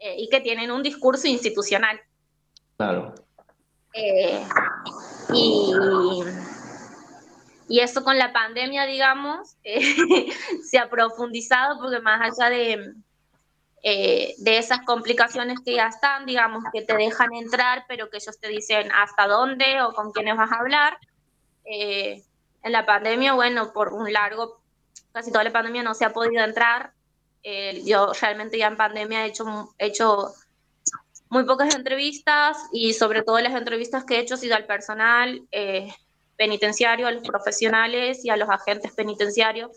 eh, 0.00 0.16
y 0.18 0.28
que 0.28 0.40
tienen 0.40 0.72
un 0.72 0.82
discurso 0.82 1.28
institucional. 1.28 2.00
Claro. 2.76 3.14
Eh, 3.94 4.44
y, 5.32 5.72
y, 7.68 7.80
eso 7.80 8.04
con 8.04 8.18
la 8.18 8.32
pandemia, 8.32 8.86
digamos, 8.86 9.56
se 10.70 10.78
ha 10.78 10.88
profundizado 10.88 11.78
porque 11.78 12.00
más 12.00 12.20
allá 12.20 12.50
de, 12.50 12.94
de 13.82 14.58
esas 14.58 14.80
complicaciones 14.82 15.58
que 15.64 15.74
ya 15.74 15.88
están, 15.88 16.26
digamos, 16.26 16.64
que 16.72 16.82
te 16.82 16.96
dejan 16.96 17.32
entrar, 17.34 17.84
pero 17.88 18.10
que 18.10 18.18
ellos 18.18 18.38
te 18.38 18.48
dicen 18.48 18.90
hasta 18.92 19.26
dónde 19.26 19.82
o 19.82 19.92
con 19.92 20.12
quiénes 20.12 20.36
vas 20.36 20.52
a 20.52 20.56
hablar. 20.56 20.98
en 21.64 22.22
la 22.72 22.86
pandemia, 22.86 23.32
bueno, 23.32 23.72
por 23.72 23.92
un 23.92 24.12
largo 24.12 24.62
casi 25.12 25.30
toda 25.30 25.44
la 25.44 25.52
pandemia 25.52 25.82
no 25.82 25.94
se 25.94 26.04
ha 26.04 26.12
podido 26.12 26.42
entrar. 26.42 26.92
Eh, 27.42 27.82
yo 27.84 28.12
realmente 28.20 28.58
ya 28.58 28.68
en 28.68 28.76
pandemia 28.76 29.24
he 29.24 29.28
hecho, 29.28 29.74
hecho 29.78 30.32
muy 31.28 31.44
pocas 31.44 31.74
entrevistas 31.74 32.56
y 32.72 32.92
sobre 32.94 33.22
todo 33.22 33.38
las 33.40 33.54
entrevistas 33.54 34.04
que 34.04 34.16
he 34.16 34.20
hecho 34.20 34.34
han 34.34 34.40
sido 34.40 34.56
al 34.56 34.66
personal 34.66 35.42
eh, 35.50 35.92
penitenciario, 36.36 37.06
a 37.06 37.12
los 37.12 37.26
profesionales 37.26 38.24
y 38.24 38.30
a 38.30 38.36
los 38.36 38.48
agentes 38.48 38.92
penitenciarios, 38.92 39.70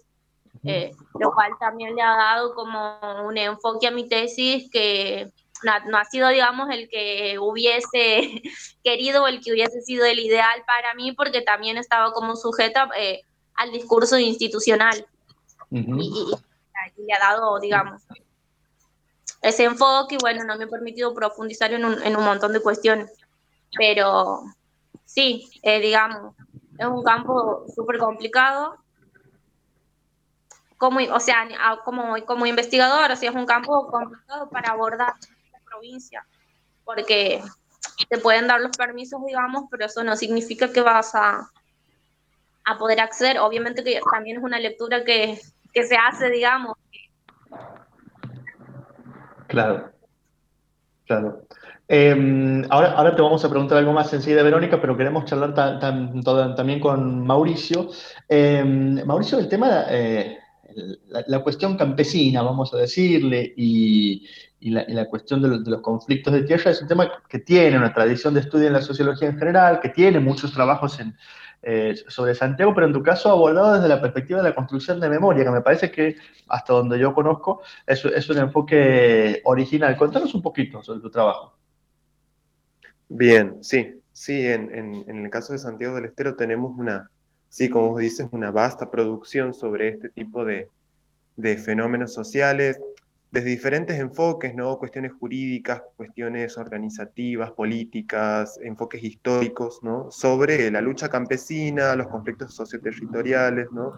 eh, 0.64 0.92
lo 1.20 1.32
cual 1.34 1.52
también 1.60 1.96
le 1.96 2.02
ha 2.02 2.16
dado 2.16 2.56
como 2.56 3.00
un 3.26 3.38
enfoque 3.38 3.88
a 3.88 3.92
mi 3.92 4.08
tesis 4.08 4.70
que 4.72 5.32
no, 5.64 5.98
ha 5.98 6.06
sido, 6.06 6.30
digamos, 6.30 6.70
el 6.70 6.90
que 6.90 7.38
hubiese 7.40 8.42
querido 8.84 9.24
o 9.24 9.28
el 9.28 9.42
que 9.42 9.52
hubiese 9.52 9.82
sido 9.82 10.06
el 10.06 10.20
ideal 10.20 10.64
para 10.66 10.94
mí, 10.96 11.12
porque 11.12 11.42
también 11.42 11.78
estaba 11.78 12.14
como 12.14 12.36
sujeta 12.36 12.90
al 13.56 13.72
discurso 13.72 14.18
institucional. 14.18 15.06
Y, 15.72 16.32
le 16.98 17.14
ha 17.14 17.20
dado, 17.20 17.60
digamos, 17.60 18.04
ese 19.42 19.64
enfoque 19.64 20.16
y 20.16 20.18
bueno, 20.20 20.44
no 20.44 20.58
me 20.58 20.66
ha 20.66 20.68
permitido 20.68 21.14
profundizar 21.14 21.74
en 21.74 21.86
un, 21.86 22.02
en 22.04 22.16
un 22.16 22.24
montón 22.24 22.54
de 22.54 22.62
cuestiones. 22.62 23.12
Pero 23.78 24.44
sí, 25.06 25.50
eh, 25.64 25.80
digamos, 25.80 26.36
es 26.78 26.86
un 26.86 27.04
campo 27.04 27.66
súper 27.74 27.98
complicado. 27.98 28.78
Como, 30.78 31.00
o 31.00 31.20
sea, 31.20 31.48
como, 31.84 32.16
como 32.26 32.46
investigador, 32.46 33.12
o 33.12 33.14
es 33.14 33.36
un 33.36 33.46
campo 33.46 33.88
complicado 33.88 34.50
para 34.50 34.72
abordar 34.72 35.14
la 35.54 35.60
provincia, 35.66 36.26
porque 36.84 37.42
te 38.10 38.18
pueden 38.18 38.48
dar 38.48 38.60
los 38.60 38.76
permisos, 38.76 39.24
digamos, 39.26 39.64
pero 39.72 39.86
eso 39.86 40.04
no 40.04 40.18
significa 40.18 40.72
que 40.72 40.82
vas 40.82 41.16
a, 41.16 41.50
a 42.66 42.78
poder 42.78 43.00
acceder. 43.00 43.40
Obviamente 43.40 43.84
que 43.84 44.02
también 44.12 44.38
es 44.38 44.44
una 44.44 44.60
lectura 44.60 45.06
que 45.06 45.40
que 45.76 45.84
se 45.84 45.98
hace, 45.98 46.30
digamos. 46.30 46.78
Claro, 49.48 49.92
claro. 51.06 51.42
Em, 51.88 52.64
ahora, 52.72 52.94
ahora 52.94 53.16
te 53.16 53.22
vamos 53.22 53.46
a 53.46 53.50
preguntar 53.50 53.78
algo 53.78 53.94
más 53.94 54.10
de 54.12 54.44
Verónica, 54.44 54.82
pero 54.82 54.98
queremos 54.98 55.26
charlar 55.26 55.54
también 56.56 56.80
con 56.80 57.26
Mauricio. 57.26 57.90
Em, 58.28 59.06
Mauricio, 59.06 59.38
el 59.38 59.48
tema, 59.48 59.86
eh, 59.90 60.40
la, 61.28 61.40
cuestión 61.44 61.78
campesina, 61.78 62.42
vamos 62.42 62.74
a 62.74 62.78
decirle, 62.78 63.54
y, 63.56 64.28
la, 64.62 65.06
cuestión 65.06 65.42
de, 65.42 65.70
los 65.70 65.82
conflictos 65.82 66.34
de 66.34 66.42
tierra 66.44 66.72
es 66.72 66.82
un 66.82 66.88
tema 66.88 67.12
que 67.30 67.40
tiene 67.40 67.78
una 67.78 67.94
tradición 67.94 68.34
de 68.34 68.40
estudio 68.42 68.68
en 68.68 68.74
la 68.74 68.82
sociología 68.82 69.30
en 69.30 69.38
general, 69.38 69.80
que 69.80 69.90
tiene 69.90 70.20
muchos 70.20 70.52
trabajos 70.54 71.00
eh, 71.62 71.96
sobre 72.08 72.34
Santiago, 72.34 72.74
pero 72.74 72.88
en 72.88 72.94
tu 72.94 73.04
caso 73.04 73.30
abordado 73.30 73.76
desde 73.76 73.88
la 73.90 74.02
perspectiva 74.02 74.42
de 74.42 74.50
la 74.50 74.56
construcción 74.56 75.00
de 75.00 75.10
memoria, 75.10 75.44
que 75.44 75.52
me 75.52 75.62
parece 75.62 75.92
que 75.92 76.16
hasta 76.48 76.74
donde 76.74 76.98
yo 77.00 77.14
conozco 77.14 77.62
es, 77.86 78.04
es 78.06 78.30
un 78.30 78.40
enfoque 78.40 79.42
original. 79.46 79.96
Contanos 79.98 80.34
un 80.34 80.42
poquito 80.42 80.82
sobre 80.84 81.00
tu 81.00 81.12
trabajo. 81.12 81.56
Bien, 83.08 83.64
sí, 83.64 84.02
sí, 84.14 84.48
en, 84.48 84.74
en, 84.74 85.26
el 85.26 85.30
caso 85.30 85.54
de 85.54 85.60
Santiago 85.60 85.96
del 85.96 86.06
Estero 86.06 86.36
tenemos 86.36 86.78
una, 86.78 87.10
sí, 87.50 87.70
como 87.70 87.98
dices, 87.98 88.28
una 88.32 88.50
vasta 88.52 88.90
producción 88.90 89.54
sobre 89.54 89.90
este 89.90 90.10
tipo 90.10 90.44
de, 90.44 90.70
de 91.36 91.58
fenómenos 91.58 92.14
sociales, 92.14 92.80
desde 93.32 93.50
diferentes 93.50 94.00
enfoques, 94.00 94.56
¿no? 94.56 94.78
Cuestiones 94.80 95.12
jurídicas, 95.14 95.84
cuestiones 95.98 96.58
organizativas, 96.58 97.52
políticas, 97.52 98.58
enfoques 98.64 99.04
históricos, 99.04 99.80
¿no? 99.84 100.10
Sobre 100.10 100.72
la 100.72 100.82
lucha 100.82 101.10
campesina, 101.10 101.96
los 101.96 102.08
conflictos 102.08 102.56
socioterritoriales, 102.56 103.72
¿no? 103.72 103.94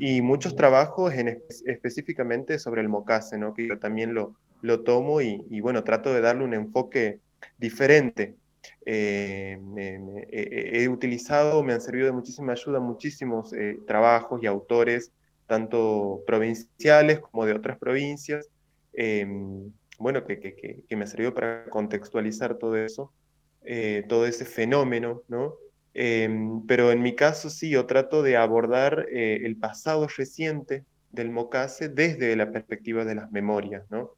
Y 0.00 0.20
muchos 0.22 0.56
trabajos 0.56 1.14
en, 1.14 1.40
específicamente 1.66 2.58
sobre 2.58 2.82
el 2.82 2.88
mocase, 2.88 3.38
¿no? 3.38 3.54
Que 3.54 3.68
yo 3.68 3.78
también 3.78 4.12
lo, 4.12 4.34
lo 4.60 4.82
tomo 4.82 5.20
y 5.20 5.60
bueno, 5.60 5.84
trato 5.84 6.12
de 6.12 6.20
darle 6.20 6.44
un 6.44 6.54
enfoque 6.54 7.20
diferente. 7.58 8.36
Eh, 8.86 9.58
he 10.30 10.88
utilizado, 10.88 11.62
me 11.62 11.72
han 11.72 11.80
servido 11.80 12.06
de 12.06 12.12
muchísima 12.12 12.52
ayuda 12.52 12.80
muchísimos 12.80 13.52
eh, 13.52 13.78
trabajos 13.86 14.42
y 14.42 14.46
autores, 14.46 15.12
tanto 15.46 16.22
provinciales 16.26 17.20
como 17.20 17.44
de 17.44 17.52
otras 17.52 17.78
provincias, 17.78 18.48
Em, 18.94 19.72
bueno, 19.98 20.24
que, 20.24 20.38
que, 20.40 20.82
que, 20.88 20.96
me 20.96 21.06
sirvió 21.06 21.34
para 21.34 21.66
contextualizar 21.66 22.58
todo 22.58 22.76
eso, 22.76 23.12
eh, 23.64 24.04
todo 24.08 24.26
ese 24.26 24.44
fenómeno, 24.44 25.22
¿no? 25.28 25.54
Em, 25.94 26.64
pero 26.66 26.90
en 26.92 27.02
mi 27.02 27.14
caso 27.14 27.50
sí, 27.50 27.70
yo 27.70 27.86
trato 27.86 28.22
de 28.22 28.36
abordar 28.36 29.06
el 29.10 29.56
pasado 29.56 30.08
reciente 30.16 30.84
del 31.12 31.30
Mocase 31.30 31.88
desde 31.88 32.34
la 32.36 32.50
perspectiva 32.50 33.04
de 33.04 33.14
las 33.14 33.30
memorias, 33.30 33.84
¿no? 33.90 34.12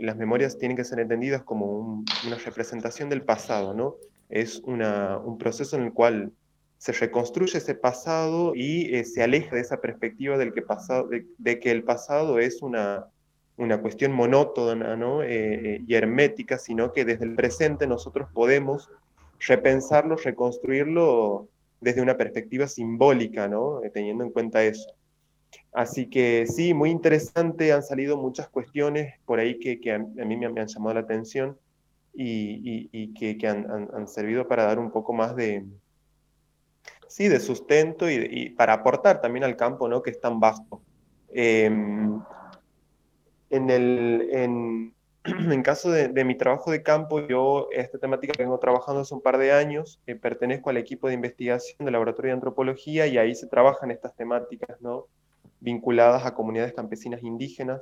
Las 0.00 0.16
memorias 0.16 0.58
tienen 0.58 0.76
que 0.76 0.84
ser 0.84 1.00
entendidas 1.00 1.42
como 1.42 2.04
una 2.26 2.36
representación 2.44 3.08
del 3.08 3.22
pasado, 3.22 3.74
¿no? 3.74 3.96
Es 4.28 4.60
una, 4.64 5.18
un 5.18 5.38
proceso 5.38 5.76
en 5.76 5.84
el 5.84 5.92
cual 5.92 6.32
se 6.78 6.92
reconstruye 6.92 7.58
ese 7.58 7.74
pasado 7.74 8.52
y 8.54 8.94
eh, 8.94 9.04
se 9.04 9.22
aleja 9.22 9.54
de 9.54 9.62
esa 9.62 9.80
perspectiva 9.80 10.36
del 10.36 10.52
que 10.52 10.62
pasado, 10.62 11.08
de, 11.38 11.60
que 11.60 11.70
el 11.70 11.82
pasado 11.82 12.38
es 12.38 12.62
una, 12.62 13.06
una 13.56 13.80
cuestión 13.80 14.12
monótona 14.12 14.96
¿no? 14.96 15.22
Eh, 15.22 15.76
eh, 15.76 15.84
y 15.86 15.94
hermética, 15.94 16.58
sino 16.58 16.92
que 16.92 17.04
desde 17.04 17.24
el 17.24 17.36
presente 17.36 17.86
nosotros 17.86 18.28
podemos 18.32 18.90
repensarlo, 19.40 20.16
reconstruirlo 20.16 21.48
desde 21.80 22.02
una 22.02 22.16
perspectiva 22.16 22.66
simbólica, 22.66 23.48
¿no? 23.48 23.80
teniendo 23.92 24.24
en 24.24 24.30
cuenta 24.30 24.62
eso. 24.62 24.94
Así 25.72 26.08
que 26.08 26.46
sí, 26.46 26.74
muy 26.74 26.90
interesante, 26.90 27.72
han 27.72 27.82
salido 27.82 28.16
muchas 28.16 28.48
cuestiones 28.48 29.14
por 29.24 29.38
ahí 29.38 29.58
que, 29.58 29.80
que 29.80 29.92
a, 29.92 29.98
mí 29.98 30.36
me, 30.36 30.46
han 30.46 30.66
llamado 30.66 30.94
la 30.94 31.00
atención 31.00 31.58
y, 32.12 33.12
que, 33.14 33.36
que 33.36 33.48
han, 33.48 34.08
servido 34.08 34.46
para 34.46 34.64
dar 34.64 34.78
un 34.78 34.90
poco 34.90 35.12
más 35.12 35.34
de, 35.34 35.64
sí, 37.08 37.28
de 37.28 37.40
sustento 37.40 38.10
y, 38.10 38.50
para 38.50 38.74
aportar 38.74 39.20
también 39.20 39.44
al 39.44 39.56
campo, 39.56 39.88
¿no? 39.88 40.02
Que 40.02 40.10
es 40.10 40.20
tan 40.20 40.40
vasto. 40.40 40.82
Em, 41.32 42.20
en, 43.50 43.70
el, 43.70 44.28
en, 44.30 44.94
caso 45.62 45.90
de, 45.90 46.24
mi 46.24 46.36
trabajo 46.36 46.70
de 46.70 46.82
campo, 46.82 47.26
yo 47.26 47.68
esta 47.72 47.98
temática 47.98 48.34
vengo 48.38 48.58
trabajando 48.58 49.00
hace 49.00 49.14
un 49.14 49.22
par 49.22 49.38
de 49.38 49.52
años, 49.52 50.00
eh, 50.06 50.14
pertenezco 50.14 50.70
al 50.70 50.76
equipo 50.76 51.08
de 51.08 51.14
investigación 51.14 51.76
del 51.80 51.92
Laboratorio 51.92 52.30
de 52.30 52.34
Antropología 52.34 53.06
y 53.06 53.18
ahí 53.18 53.34
se 53.34 53.46
trabajan 53.46 53.90
estas 53.90 54.14
temáticas, 54.14 54.80
¿no? 54.80 55.06
Vinculadas 55.64 56.26
a 56.26 56.34
comunidades 56.34 56.74
campesinas 56.74 57.22
indígenas. 57.22 57.80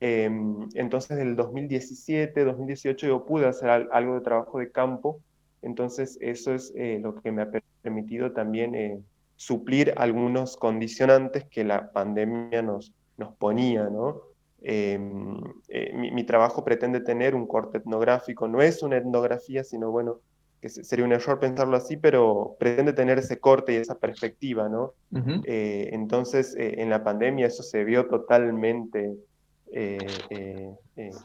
Em, 0.00 0.68
entonces, 0.74 1.16
del 1.16 1.34
2017, 1.34 2.44
2018 2.44 3.06
yo 3.06 3.24
pude 3.24 3.46
hacer 3.46 3.70
algo 3.70 4.14
de 4.14 4.20
trabajo 4.20 4.58
de 4.58 4.70
campo, 4.70 5.20
entonces 5.62 6.18
eso 6.20 6.52
es 6.52 6.72
eh, 6.76 6.98
lo 7.02 7.14
que 7.14 7.32
me 7.32 7.42
ha 7.42 7.50
permitido 7.80 8.32
también 8.32 8.74
eh, 8.74 9.00
suplir 9.36 9.94
algunos 9.96 10.58
condicionantes 10.58 11.44
que 11.46 11.64
la 11.64 11.90
pandemia 11.90 12.60
nos, 12.60 12.92
nos 13.16 13.34
ponía, 13.36 13.84
¿no? 13.84 14.20
Em, 14.60 15.40
eh, 15.68 15.92
mi, 15.94 16.24
trabajo 16.24 16.64
pretende 16.64 17.00
tener 17.00 17.34
un 17.34 17.46
corte 17.46 17.78
etnográfico, 17.78 18.48
no 18.48 18.62
es 18.62 18.82
una 18.82 18.96
etnografía, 18.96 19.64
sino 19.64 19.90
bueno, 19.90 20.20
que 20.64 20.70
sería 20.70 21.04
un 21.04 21.12
error 21.12 21.38
pensarlo 21.38 21.76
así, 21.76 21.98
pero 21.98 22.56
pretende 22.58 22.94
tener 22.94 23.18
ese 23.18 23.38
corte 23.38 23.74
y 23.74 23.76
esa 23.76 23.98
perspectiva, 23.98 24.66
¿no? 24.66 24.94
Eh, 25.44 25.90
entonces, 25.92 26.56
eh, 26.56 26.76
en 26.78 26.88
la 26.88 27.04
pandemia 27.04 27.48
eso 27.48 27.62
se 27.62 27.84
vio 27.84 28.06
totalmente 28.06 29.14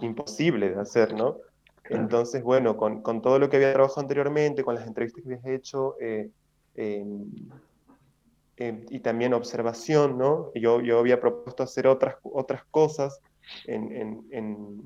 imposible 0.02 0.72
de 0.72 0.82
hacer, 0.82 1.14
¿no? 1.14 1.38
Entonces, 1.86 2.44
bueno, 2.44 2.76
con, 2.76 3.02
con, 3.02 3.22
todo 3.22 3.40
lo 3.40 3.50
que 3.50 3.56
había 3.56 3.72
trabajado 3.72 4.02
anteriormente, 4.02 4.62
con 4.66 4.76
las 4.76 4.86
entrevistas 4.86 5.24
que 5.24 5.36
había 5.36 5.56
hecho, 5.56 5.96
y 8.58 9.00
también 9.00 9.34
observación, 9.34 10.18
¿no? 10.18 10.52
Yo, 10.54 10.82
yo 10.82 11.00
había 11.00 11.22
propuesto 11.22 11.64
hacer 11.64 11.88
otras, 11.88 12.16
otras 12.24 12.66
cosas 12.72 13.22
en, 13.68 14.82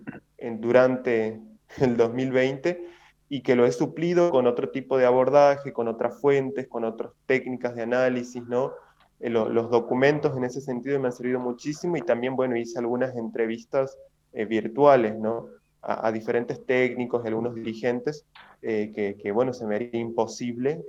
durante 0.62 1.41
el 1.79 1.98
2020 1.98 3.01
y 3.30 3.42
que 3.42 3.56
lo 3.56 3.65
he 3.65 3.72
suplido 3.72 4.30
con 4.30 4.48
otro 4.48 4.70
tipo 4.70 4.98
de 4.98 5.06
abordaje, 5.06 5.74
con 5.74 5.88
otras 5.88 6.20
fuentes, 6.20 6.68
con 6.68 6.84
otras 6.84 7.12
técnicas 7.25 7.75
de 7.75 7.84
análisis, 7.84 8.44
¿no? 8.44 8.74
Eh, 9.20 9.30
los 9.30 9.72
documentos 9.72 10.36
en 10.36 10.44
ese 10.44 10.60
sentido 10.60 11.00
me 11.00 11.08
han 11.08 11.13
servido 11.13 11.39
muchísimo 11.39 11.96
y 11.96 12.01
también, 12.01 12.36
bueno, 12.36 12.58
hice 12.58 12.80
algunas 12.80 13.15
entrevistas 13.15 13.98
eh, 14.34 14.46
virtuales, 14.46 15.18
¿no? 15.18 15.48
A, 15.82 16.12
diferentes 16.13 16.65
técnicos 16.65 17.25
algunos 17.25 17.56
dirigentes 17.56 18.25
eh, 18.62 19.18
que, 19.22 19.32
bueno, 19.34 19.51
se 19.51 19.65
me 19.65 19.75
haría 19.75 20.00
imposible 20.00 20.82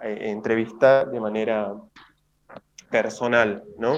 entrevistar 0.00 1.10
de 1.10 1.18
manera 1.18 1.74
personal, 2.90 3.64
¿no? 3.76 3.96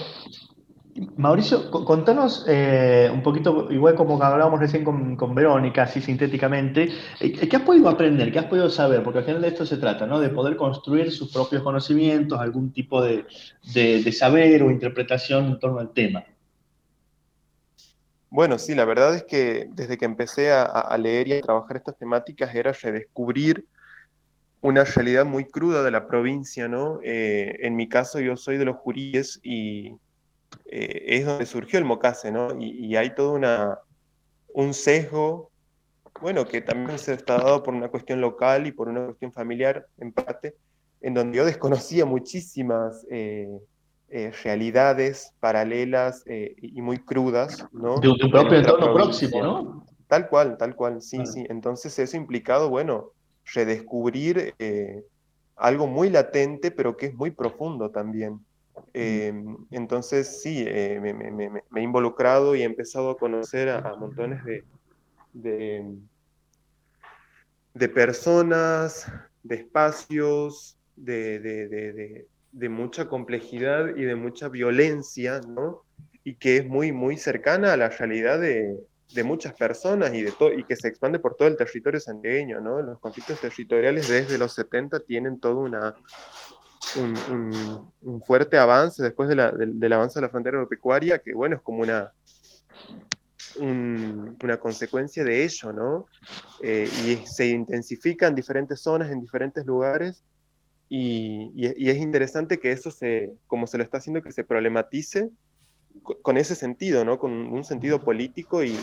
Mauricio, 1.16 1.70
contanos 1.70 2.44
eh, 2.48 3.10
un 3.12 3.22
poquito, 3.22 3.70
igual 3.70 3.94
como 3.94 4.20
hablábamos 4.22 4.58
recién 4.58 4.84
con, 4.84 5.34
Verónica, 5.34 5.82
así 5.82 6.00
sintéticamente, 6.00 6.88
eh, 7.20 7.32
¿qué 7.48 7.56
has 7.56 7.62
podido 7.62 7.88
aprender? 7.88 8.32
¿Qué 8.32 8.38
has 8.38 8.46
podido 8.46 8.68
saber? 8.68 9.02
Porque 9.02 9.20
al 9.20 9.24
final 9.24 9.42
de 9.42 9.48
esto 9.48 9.64
se 9.64 9.76
trata, 9.76 10.06
¿no? 10.06 10.18
De 10.18 10.28
poder 10.30 10.56
construir 10.56 11.12
sus 11.12 11.32
propios 11.32 11.62
conocimientos, 11.62 12.40
algún 12.40 12.72
tipo 12.72 13.02
de, 13.02 13.26
saber 14.12 14.62
o 14.62 14.70
interpretación 14.70 15.46
en 15.46 15.58
torno 15.60 15.78
al 15.78 15.92
tema. 15.92 16.24
Bueno, 18.30 18.58
sí, 18.58 18.74
la 18.74 18.84
verdad 18.84 19.14
es 19.14 19.24
que 19.24 19.68
desde 19.70 19.96
que 19.96 20.04
empecé 20.04 20.52
a, 20.52 20.96
leer 20.98 21.28
y 21.28 21.32
a 21.34 21.40
trabajar 21.40 21.76
estas 21.76 21.96
temáticas 21.96 22.54
era 22.54 22.72
redescubrir 22.72 23.66
una 24.60 24.84
realidad 24.84 25.24
muy 25.24 25.44
cruda 25.44 25.82
de 25.84 25.92
la 25.92 26.08
provincia, 26.08 26.66
¿no? 26.66 26.98
Eh, 27.04 27.56
en 27.60 27.76
mi 27.76 27.88
caso 27.88 28.18
yo 28.18 28.36
soy 28.36 28.58
de 28.58 28.64
los 28.64 28.76
juríes 28.76 29.38
y 29.44 29.94
eh, 30.70 31.16
es 31.16 31.26
donde 31.26 31.46
surgió 31.46 31.78
el 31.78 31.84
mocase, 31.84 32.30
¿no? 32.30 32.58
Y, 32.60 32.94
hay 32.96 33.14
todo 33.14 33.32
una, 33.32 33.78
un 34.48 34.74
sesgo, 34.74 35.50
bueno, 36.20 36.46
que 36.46 36.60
también 36.60 36.98
se 36.98 37.14
está 37.14 37.38
dado 37.38 37.62
por 37.62 37.74
una 37.74 37.88
cuestión 37.88 38.20
local 38.20 38.66
y 38.66 38.72
por 38.72 38.88
una 38.88 39.06
cuestión 39.06 39.32
familiar, 39.32 39.86
en 39.98 40.12
parte, 40.12 40.54
en 41.00 41.14
donde 41.14 41.38
yo 41.38 41.44
desconocía 41.44 42.04
muchísimas 42.04 43.06
eh, 43.10 43.48
eh, 44.10 44.32
realidades 44.42 45.32
paralelas 45.40 46.24
y 46.26 46.82
muy 46.82 46.98
crudas, 46.98 47.64
¿no? 47.72 47.98
De 48.00 48.14
tu 48.18 48.30
propio 48.30 48.58
entorno 48.58 48.94
próximo, 48.94 49.42
¿no? 49.42 49.86
Tal 50.06 50.28
cual, 50.28 50.56
tal 50.58 50.74
cual, 50.74 51.02
sí, 51.02 51.24
sí. 51.26 51.46
Entonces 51.48 51.98
eso 51.98 52.16
ha 52.16 52.20
implicado, 52.20 52.68
bueno, 52.68 53.12
redescubrir 53.54 54.54
algo 55.56 55.86
muy 55.86 56.10
latente, 56.10 56.70
pero 56.70 56.96
que 56.96 57.06
es 57.06 57.14
muy 57.14 57.30
profundo 57.30 57.90
también. 57.90 58.40
Em, 58.92 59.56
entonces, 59.70 60.42
sí, 60.42 60.64
eh, 60.66 61.00
me, 61.00 61.62
he 61.76 61.82
involucrado 61.82 62.54
y 62.54 62.62
he 62.62 62.64
empezado 62.64 63.10
a 63.10 63.16
conocer 63.16 63.68
a, 63.68 63.96
montones 63.96 64.44
de, 64.44 64.64
de, 65.32 65.98
personas, 67.88 69.10
de 69.42 69.56
espacios, 69.56 70.78
de, 70.96 72.26
mucha 72.68 73.08
complejidad 73.08 73.96
y 73.96 74.04
de 74.04 74.14
mucha 74.14 74.48
violencia, 74.48 75.40
¿no? 75.40 75.82
Y 76.24 76.34
que 76.34 76.58
es 76.58 76.66
muy, 76.66 76.92
muy 76.92 77.16
cercana 77.16 77.72
a 77.72 77.76
la 77.76 77.88
realidad 77.88 78.40
de, 78.40 78.76
muchas 79.24 79.54
personas 79.54 80.12
y, 80.12 80.22
de 80.22 80.32
y 80.56 80.64
que 80.64 80.76
se 80.76 80.88
expande 80.88 81.18
por 81.18 81.34
todo 81.34 81.48
el 81.48 81.56
territorio 81.56 82.00
santiagueño, 82.00 82.60
¿no? 82.60 82.82
Los 82.82 82.98
conflictos 82.98 83.40
territoriales 83.40 84.08
desde 84.08 84.38
los 84.38 84.52
70 84.54 85.00
tienen 85.00 85.40
toda 85.40 85.54
una, 85.54 85.94
un, 86.96 88.22
fuerte 88.26 88.58
avance 88.58 89.02
después 89.02 89.28
del, 89.28 89.40
avance 89.92 90.18
de 90.18 90.22
la 90.22 90.28
frontera 90.28 90.56
agropecuaria, 90.56 91.18
que 91.18 91.34
bueno, 91.34 91.56
es 91.56 91.62
como 91.62 91.82
una, 91.82 92.12
una 93.58 94.56
consecuencia 94.58 95.24
de 95.24 95.44
ello, 95.44 95.72
¿no? 95.72 96.06
Eh, 96.62 96.88
y 97.04 97.26
se 97.26 97.48
intensifica 97.48 98.26
en 98.26 98.34
diferentes 98.34 98.80
zonas, 98.80 99.10
en 99.10 99.20
diferentes 99.20 99.64
lugares, 99.66 100.24
y, 100.88 101.66
es 101.66 101.98
interesante 101.98 102.58
que 102.58 102.72
eso 102.72 102.90
se, 102.90 103.34
como 103.46 103.66
se 103.66 103.76
lo 103.76 103.84
está 103.84 103.98
haciendo, 103.98 104.22
que 104.22 104.32
se 104.32 104.44
problematice 104.44 105.30
con 106.22 106.36
ese 106.38 106.54
sentido, 106.54 107.04
¿no? 107.04 107.18
Con 107.18 107.32
un 107.32 107.64
sentido 107.64 108.02
político 108.02 108.62
y 108.64 108.76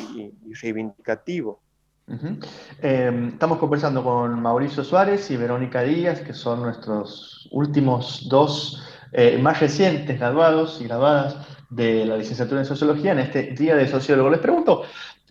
reivindicativo. 0.61 1.64
Em, 2.07 3.29
estamos 3.29 3.57
conversando 3.57 4.03
con 4.03 4.39
Mauricio 4.39 4.83
Suárez 4.83 5.31
y 5.31 5.37
Verónica 5.37 5.81
Díaz, 5.81 6.21
que 6.21 6.33
son 6.33 6.61
nuestros 6.61 7.49
últimos 7.51 8.27
dos 8.29 8.83
eh, 9.11 9.39
más 9.41 9.59
recientes 9.59 10.19
graduados 10.19 10.79
y 10.81 10.83
graduadas 10.85 11.35
de 11.69 12.05
la 12.05 12.17
licenciatura 12.17 12.61
en 12.61 12.67
Sociología 12.67 13.13
en 13.13 13.19
este 13.19 13.43
Día 13.57 13.75
de 13.75 13.87
Sociólogo. 13.87 14.29
Les 14.29 14.39
pregunto, 14.39 14.83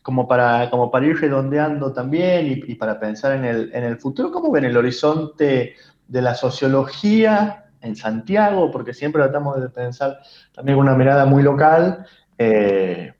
como 0.02 0.26
para, 0.26 0.68
como 0.68 0.90
para 0.90 1.06
ir 1.06 1.20
redondeando 1.20 1.92
también 1.92 2.62
y, 2.66 2.74
para 2.74 2.98
pensar 2.98 3.36
en 3.36 3.44
el, 3.44 3.70
en 3.72 3.84
el, 3.84 3.96
futuro, 3.98 4.32
¿cómo 4.32 4.50
ven 4.50 4.64
el 4.64 4.76
horizonte 4.76 5.76
de 6.08 6.22
la 6.22 6.34
sociología 6.34 7.66
en 7.80 7.94
Santiago? 7.94 8.70
Porque 8.72 8.92
siempre 8.92 9.22
tratamos 9.22 9.60
de 9.60 9.70
pensar 9.70 10.18
también 10.52 10.76
una 10.76 10.94
mirada 10.94 11.24
muy 11.24 11.42
local. 11.42 12.04
Eh, 12.36 13.13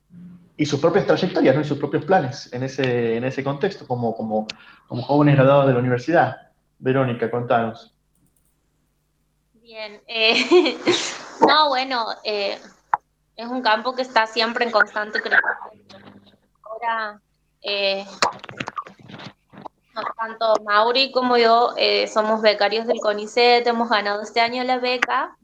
y 0.57 0.67
sus 0.67 0.81
propias 0.81 1.07
trayectorias 1.07 1.55
¿no? 1.55 1.63
y 1.63 1.65
sus 1.65 1.79
propios 1.79 2.05
planes 2.05 2.53
en 2.53 2.63
ese, 2.63 3.17
en 3.17 3.25
ese 3.25 3.43
contexto, 3.43 3.87
como, 3.87 4.15
como, 4.15 4.47
como 4.87 5.03
jóvenes 5.03 5.37
graduados 5.37 5.67
de 5.67 5.73
la 5.73 5.79
universidad. 5.81 6.37
Verónica, 6.79 7.31
contanos. 7.31 7.95
Bien, 9.55 10.01
eh, 10.07 10.77
no, 11.49 11.69
bueno, 11.69 12.07
eh, 12.23 12.59
es 13.35 13.47
un 13.47 13.63
campo 13.63 13.95
que 13.95 14.03
está 14.03 14.27
siempre 14.27 14.65
en 14.65 14.71
constante 14.71 15.21
crecimiento. 15.21 15.97
Ahora, 16.63 17.21
eh, 17.63 18.05
tanto 20.17 20.55
Mauri 20.65 21.11
como 21.11 21.37
yo 21.37 21.75
somos 22.13 22.43
becarios 22.43 22.87
del 22.87 23.01
CONICET, 23.01 23.67
hemos 23.67 23.89
ganado 23.89 24.23
este 24.23 24.41
año 24.41 24.63
la 24.65 24.79
beca 24.79 25.37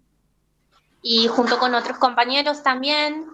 y 1.03 1.29
junto 1.29 1.59
con 1.59 1.75
otros 1.75 1.99
compañeros 1.99 2.63
también 2.63 3.27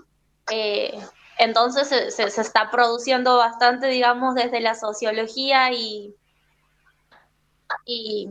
entonces 1.39 2.15
se, 2.15 2.25
está 2.25 2.71
produciendo 2.71 3.37
bastante, 3.37 3.89
digamos, 3.89 4.35
desde 4.35 4.61
la 4.61 4.75
sociología 4.75 5.73
y, 5.73 6.15
y, 7.85 8.31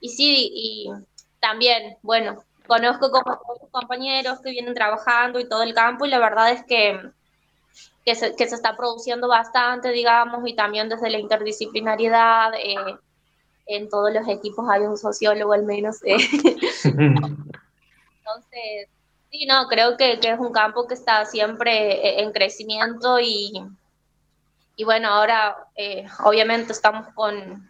sí, 0.00 0.50
y 0.52 0.90
también, 1.40 1.96
bueno, 2.02 2.44
conozco 2.66 3.10
como 3.10 3.38
compañeros 3.70 4.40
que 4.40 4.50
vienen 4.50 4.74
trabajando 4.74 5.38
y 5.38 5.48
todo 5.48 5.62
el 5.62 5.74
campo 5.74 6.06
y 6.06 6.10
la 6.10 6.18
verdad 6.18 6.50
es 6.50 6.64
que, 6.64 6.98
que, 8.04 8.14
se, 8.14 8.34
está 8.36 8.76
produciendo 8.76 9.28
bastante, 9.28 9.90
digamos, 9.90 10.46
y 10.46 10.54
también 10.54 10.88
desde 10.88 11.10
la 11.10 11.18
interdisciplinariedad. 11.18 12.54
Eh, 12.54 12.98
en 13.66 13.88
todos 13.88 14.12
los 14.12 14.28
equipos 14.28 14.68
hay 14.68 14.82
un 14.82 14.98
sociólogo 14.98 15.52
al 15.52 15.64
menos. 15.64 16.02
Eh. 16.04 16.16
Entonces, 16.84 18.88
Sí, 19.36 19.46
no, 19.46 19.66
creo 19.66 19.96
que, 19.96 20.12
es 20.12 20.38
un 20.38 20.52
campo 20.52 20.86
que 20.86 20.94
está 20.94 21.24
siempre 21.24 21.94
eh, 21.94 22.22
en 22.22 22.30
crecimiento 22.30 23.18
y, 23.18 23.66
y 24.76 24.84
bueno, 24.84 25.08
ahora 25.08 25.56
eh, 25.74 26.06
obviamente 26.24 26.70
estamos 26.70 27.08
con, 27.14 27.68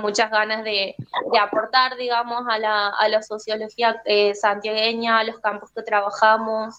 muchas 0.00 0.30
ganas 0.30 0.64
de, 0.64 0.96
aportar, 1.38 1.96
digamos, 1.98 2.46
a 2.48 2.58
la, 2.58 2.88
a 2.88 3.06
la 3.08 3.22
sociología 3.22 4.00
eh, 4.06 4.34
santiagueña, 4.34 5.18
a 5.18 5.24
los 5.24 5.40
campos 5.40 5.70
que 5.72 5.82
trabajamos 5.82 6.76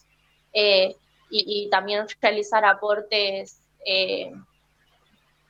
y, 1.29 1.69
también 1.69 2.07
realizar 2.19 2.65
aportes 2.65 3.59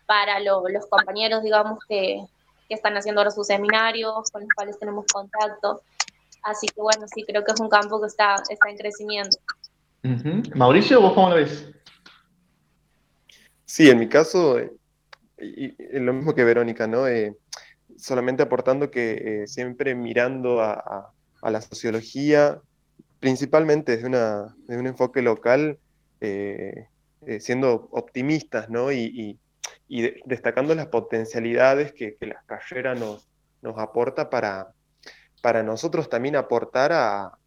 para 0.06 0.42
los 0.42 0.86
compañeros, 0.90 1.44
digamos, 1.44 1.80
que, 1.88 2.26
que 2.68 2.76
están 2.76 2.98
haciendo 2.98 3.22
ahora 3.22 3.32
sus 3.32 3.48
seminarios, 3.48 4.30
con 4.32 4.42
los 4.42 4.52
cuales 4.54 4.78
tenemos 4.78 5.06
contacto. 5.06 5.82
Así 6.46 6.68
que 6.68 6.80
bueno, 6.80 7.06
sí, 7.14 7.24
creo 7.28 7.44
que 7.44 7.52
es 7.52 7.60
un 7.60 7.70
campo 7.70 8.00
que 8.00 8.08
está, 8.08 8.36
está 8.50 8.70
en 8.70 8.78
crecimiento. 8.78 9.38
Mauricio, 10.56 11.02
¿vos 11.02 11.14
cómo 11.14 11.30
lo 11.30 11.36
ves? 11.36 11.72
Sí, 13.66 13.90
en 13.90 13.98
mi 13.98 14.08
caso, 14.08 14.60
eh, 14.60 14.72
y, 15.40 16.00
lo 16.00 16.14
mismo 16.14 16.36
que 16.36 16.44
Verónica, 16.44 16.86
¿no? 16.86 17.08
Eh, 17.08 17.36
solamente 17.98 18.44
aportando 18.44 18.92
que 18.92 19.44
eh, 19.44 19.48
siempre 19.48 19.96
mirando 19.96 20.62
a, 20.62 21.12
la 21.42 21.62
sociología, 21.62 22.60
principalmente 23.20 23.92
desde, 23.96 24.08
una, 24.08 24.56
un 24.68 24.88
enfoque 24.88 25.22
local, 25.22 25.78
eh, 26.20 26.88
eh, 27.28 27.40
siendo 27.40 27.88
optimistas, 27.92 28.70
¿no? 28.70 28.92
Y, 28.92 29.40
destacando 30.26 30.74
las 30.74 30.88
potencialidades 30.88 31.94
que, 31.94 32.18
la 32.22 32.42
carrera 32.48 32.96
nos, 32.96 33.28
nos 33.62 33.78
aporta 33.78 34.32
para, 34.32 34.74
para 35.46 35.62
nosotros 35.62 36.10
también 36.10 36.36
aportar 36.36 36.92
a, 36.92 37.38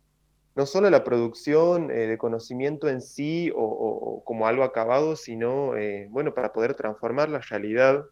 no 0.55 0.67
solo 0.67 0.89
la 0.89 1.03
producción 1.03 1.89
de 1.89 2.17
conocimiento 2.17 2.89
en 2.89 3.03
sí 3.03 3.51
o, 3.57 4.23
como 4.25 4.47
algo 4.47 4.63
acabado, 4.63 5.17
sino, 5.17 5.73
bueno, 6.11 6.33
para 6.33 6.53
poder 6.53 6.77
transformar 6.77 7.29
la 7.29 7.41
realidad 7.41 8.05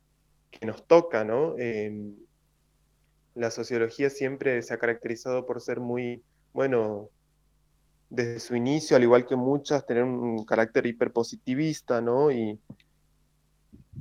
que 0.50 0.66
nos 0.66 0.84
toca, 0.88 1.22
¿no? 1.22 1.54
la 3.36 3.50
sociología 3.52 4.10
siempre 4.10 4.60
se 4.62 4.74
ha 4.74 4.78
caracterizado 4.78 5.46
por 5.46 5.60
ser 5.60 5.78
muy, 5.78 6.20
bueno, 6.52 7.08
desde 8.10 8.40
su 8.40 8.56
inicio, 8.56 8.96
al 8.96 9.04
igual 9.04 9.24
que 9.24 9.36
muchas, 9.36 9.86
tener 9.86 10.02
un 10.02 10.44
carácter 10.44 10.84
hiperpositivista, 10.86 12.00
¿no? 12.00 12.32
Y, 12.32 12.58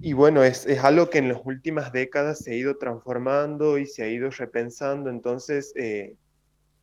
y 0.02 0.14
bueno, 0.14 0.44
es, 0.44 0.68
algo 0.84 1.10
que 1.10 1.20
en 1.20 1.30
las 1.30 1.42
últimas 1.44 1.92
décadas 1.92 2.40
se 2.40 2.52
ha 2.52 2.56
ido 2.56 2.78
transformando 2.78 3.78
y 3.78 3.86
se 3.86 4.04
ha 4.04 4.08
ido 4.08 4.30
repensando, 4.30 5.10
entonces 5.10 5.74
eh, 5.76 6.16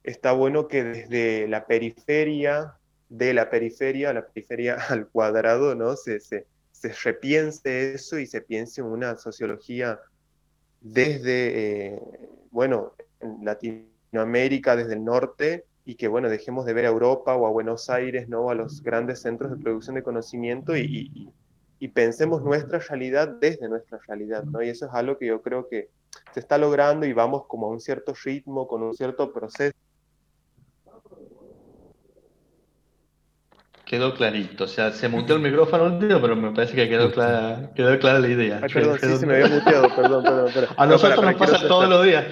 está 0.02 0.32
bueno 0.32 0.68
que 0.68 0.84
desde 0.84 1.48
la 1.48 1.66
periferia, 1.66 2.74
de 3.08 3.34
la 3.34 3.50
periferia 3.50 4.10
a 4.10 4.14
la 4.14 4.26
periferia 4.26 4.74
al 4.88 5.08
cuadrado, 5.08 5.74
¿no? 5.74 5.96
Se, 5.96 6.20
se, 6.20 6.46
se 6.72 6.92
repiense 7.04 7.94
eso 7.94 8.18
y 8.18 8.26
se 8.26 8.40
piense 8.40 8.80
en 8.80 8.88
una 8.88 9.16
sociología 9.16 10.00
desde, 10.80 11.94
eh, 11.94 12.02
bueno, 12.50 12.94
en 13.20 13.44
Latinoamérica, 13.44 14.76
desde 14.76 14.94
el 14.94 15.04
norte, 15.04 15.64
y 15.84 15.94
que, 15.96 16.08
bueno, 16.08 16.28
dejemos 16.28 16.66
de 16.66 16.74
ver 16.74 16.86
a 16.86 16.90
Europa 16.90 17.34
o 17.34 17.46
a 17.46 17.50
Buenos 17.50 17.90
Aires, 17.90 18.28
¿no? 18.28 18.50
A 18.50 18.54
los 18.54 18.82
grandes 18.82 19.20
centros 19.20 19.50
de 19.50 19.62
producción 19.62 19.96
de 19.96 20.02
conocimiento 20.02 20.76
y, 20.76 21.30
pensemos 21.88 22.42
nuestra 22.42 22.78
realidad 22.78 23.28
desde 23.40 23.68
nuestra 23.68 23.98
realidad, 24.06 24.44
¿no? 24.44 24.62
Y 24.62 24.68
eso 24.68 24.86
es 24.86 24.92
algo 24.94 25.18
que 25.18 25.26
yo 25.26 25.42
creo 25.42 25.68
que 25.68 25.90
se 26.32 26.40
está 26.40 26.58
logrando 26.58 27.06
y 27.06 27.12
vamos 27.12 27.46
como 27.46 27.66
a 27.66 27.70
un 27.70 27.80
cierto 27.80 28.14
ritmo, 28.24 28.66
con 28.68 28.82
un 28.82 28.94
cierto 28.94 29.32
proceso. 29.32 29.76
Quedó 33.84 34.14
clarito, 34.14 34.64
o 34.64 34.68
sea, 34.68 34.90
se 34.92 35.08
muteó 35.08 35.36
el 35.36 35.42
micrófono 35.42 35.98
pero 35.98 36.34
me 36.34 36.52
parece 36.52 36.74
que 36.74 36.88
quedó 36.88 37.12
clara, 37.12 37.72
quedó 37.74 37.98
clara 37.98 38.20
la 38.20 38.28
idea. 38.28 38.60
perdón, 38.72 38.98
sí, 38.98 39.16
se 39.18 39.26
me 39.26 39.34
había 39.34 39.48
muteado, 39.48 39.94
perdón, 39.94 40.24
perdón. 40.24 40.74
A 40.76 40.86
nosotros 40.86 41.22
nos 41.22 41.34
pasa 41.34 41.68
todos 41.68 41.88
los 41.88 42.04
días. 42.04 42.24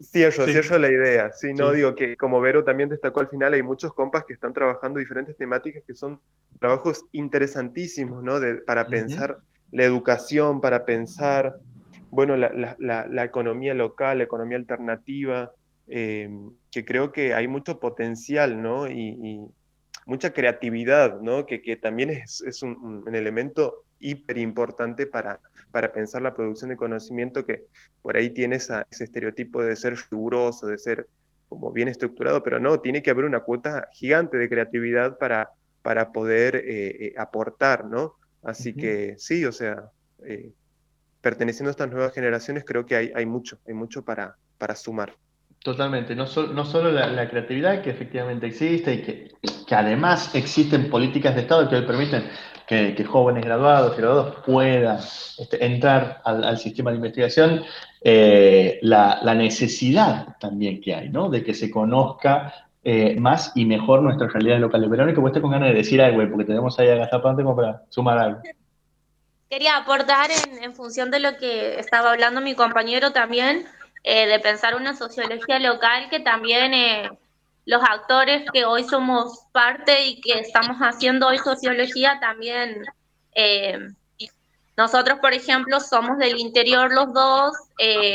Cierro, 0.00 0.44
sí. 0.44 0.52
cierro 0.52 0.78
la 0.78 0.90
idea. 0.90 1.32
Sí, 1.32 1.52
no 1.52 1.72
digo 1.72 1.94
que 1.94 2.16
como 2.16 2.40
Vero 2.40 2.64
también 2.64 2.88
destacó 2.88 3.20
al 3.20 3.28
final, 3.28 3.54
hay 3.54 3.62
muchos 3.62 3.92
compas 3.92 4.24
que 4.24 4.32
están 4.32 4.52
trabajando 4.52 5.00
diferentes 5.00 5.36
temáticas 5.36 5.82
que 5.86 5.94
son 5.94 6.20
trabajos 6.60 7.04
interesantísimos, 7.12 8.22
¿no? 8.22 8.38
De, 8.40 8.56
para 8.56 8.86
pensar 8.86 9.38
la 9.72 9.84
educación, 9.84 10.60
para 10.60 10.84
pensar, 10.84 11.56
bueno, 12.10 12.36
la, 12.36 12.76
la, 12.78 13.06
la, 13.06 13.24
economía 13.24 13.74
local, 13.74 14.18
la 14.18 14.24
economía 14.24 14.56
alternativa, 14.56 15.52
eh, 15.88 16.30
que 16.70 16.84
creo 16.84 17.12
que 17.12 17.34
hay 17.34 17.48
mucho 17.48 17.78
potencial, 17.80 18.62
¿no? 18.62 18.88
y, 18.88 19.40
mucha 20.06 20.32
creatividad, 20.32 21.20
¿no? 21.20 21.44
que, 21.44 21.60
que 21.60 21.76
también 21.76 22.08
es, 22.08 22.40
es 22.40 22.62
un, 22.62 23.02
un, 23.06 23.14
elemento 23.14 23.84
hiper 24.00 24.38
importante 24.38 25.06
para, 25.06 25.40
para 25.70 25.92
pensar 25.92 26.22
la 26.22 26.34
producción 26.34 26.70
de 26.70 26.76
conocimiento 26.76 27.44
que 27.44 27.64
por 28.02 28.16
ahí 28.16 28.30
tiene 28.30 28.56
ese 28.56 28.84
estereotipo 28.90 29.62
de 29.62 29.76
ser 29.76 29.96
riguroso, 30.10 30.66
de 30.66 30.78
ser 30.78 31.08
como 31.48 31.72
bien 31.72 31.88
estructurado, 31.88 32.42
pero 32.42 32.60
no, 32.60 32.80
tiene 32.80 33.02
que 33.02 33.10
haber 33.10 33.24
una 33.24 33.40
cuota 33.40 33.88
gigante 33.92 34.36
de 34.36 34.48
creatividad 34.48 35.18
para, 35.18 35.50
para 35.82 36.12
poder 36.12 36.56
eh, 36.56 37.06
eh, 37.06 37.14
aportar, 37.16 37.86
¿no? 37.86 38.14
Así 38.42 38.74
que 38.74 39.14
sí, 39.18 39.44
o 39.44 39.52
sea, 39.52 39.90
eh, 40.24 40.52
perteneciendo 41.20 41.70
a 41.70 41.72
estas 41.72 41.90
nuevas 41.90 42.12
generaciones 42.12 42.64
creo 42.64 42.86
que 42.86 42.96
hay, 42.96 43.12
hay 43.14 43.26
mucho, 43.26 43.58
hay 43.66 43.74
mucho 43.74 44.04
para, 44.04 44.36
para 44.58 44.76
sumar. 44.76 45.14
Totalmente, 45.62 46.14
no, 46.14 46.24
no 46.24 46.64
solo 46.64 46.92
la, 46.92 47.28
creatividad 47.28 47.82
que 47.82 47.90
efectivamente 47.90 48.46
existe 48.46 48.94
y 48.94 49.02
que, 49.02 49.32
que, 49.66 49.74
además 49.74 50.34
existen 50.34 50.88
políticas 50.88 51.34
de 51.34 51.40
Estado 51.40 51.68
que 51.68 51.76
hoy 51.76 51.86
permiten 51.86 52.24
que, 52.68 53.04
jóvenes 53.04 53.44
graduados 53.44 53.96
graduados 53.96 54.36
puedan 54.44 54.98
este, 55.38 55.64
entrar 55.64 56.20
al, 56.24 56.58
sistema 56.58 56.90
de 56.90 56.96
investigación, 56.96 57.64
eh, 58.02 58.78
la, 58.82 59.20
necesidad 59.34 60.36
también 60.38 60.80
que 60.80 60.94
hay, 60.94 61.08
¿no? 61.08 61.30
De 61.30 61.42
que 61.42 61.54
se 61.54 61.70
conozca 61.70 62.68
eh, 62.84 63.16
más 63.18 63.52
y 63.54 63.64
mejor 63.64 64.02
nuestra 64.02 64.28
realidad 64.28 64.58
local. 64.58 64.88
Verónica, 64.88 65.20
vos 65.20 65.30
estés 65.30 65.42
con 65.42 65.50
ganas 65.50 65.70
de 65.70 65.76
decir 65.76 66.00
algo, 66.02 66.28
porque 66.30 66.44
tenemos 66.44 66.78
ahí 66.78 66.88
a 66.88 66.96
Gastapante 66.96 67.42
como 67.42 67.56
para 67.56 67.82
sumar 67.88 68.18
algo. 68.18 68.40
Quería 69.48 69.78
aportar 69.78 70.28
en, 70.30 70.62
en 70.62 70.74
función 70.74 71.10
de 71.10 71.20
lo 71.20 71.38
que 71.38 71.80
estaba 71.80 72.12
hablando 72.12 72.42
mi 72.42 72.54
compañero 72.54 73.12
también 73.12 73.64
eh, 74.04 74.26
de 74.26 74.38
pensar 74.38 74.76
una 74.76 74.94
sociología 74.94 75.58
local 75.58 76.08
que 76.08 76.20
también 76.20 76.72
eh, 76.72 77.10
los 77.68 77.82
actores 77.82 78.50
que 78.50 78.64
hoy 78.64 78.82
somos 78.84 79.40
parte 79.52 80.06
y 80.06 80.22
que 80.22 80.40
estamos 80.40 80.78
haciendo 80.78 81.28
hoy 81.28 81.36
sociología 81.36 82.18
también, 82.18 82.82
eh, 83.34 83.78
nosotros 84.74 85.18
por 85.18 85.34
ejemplo 85.34 85.78
somos 85.78 86.16
del 86.16 86.38
interior 86.38 86.90
los 86.90 87.12
dos, 87.12 87.54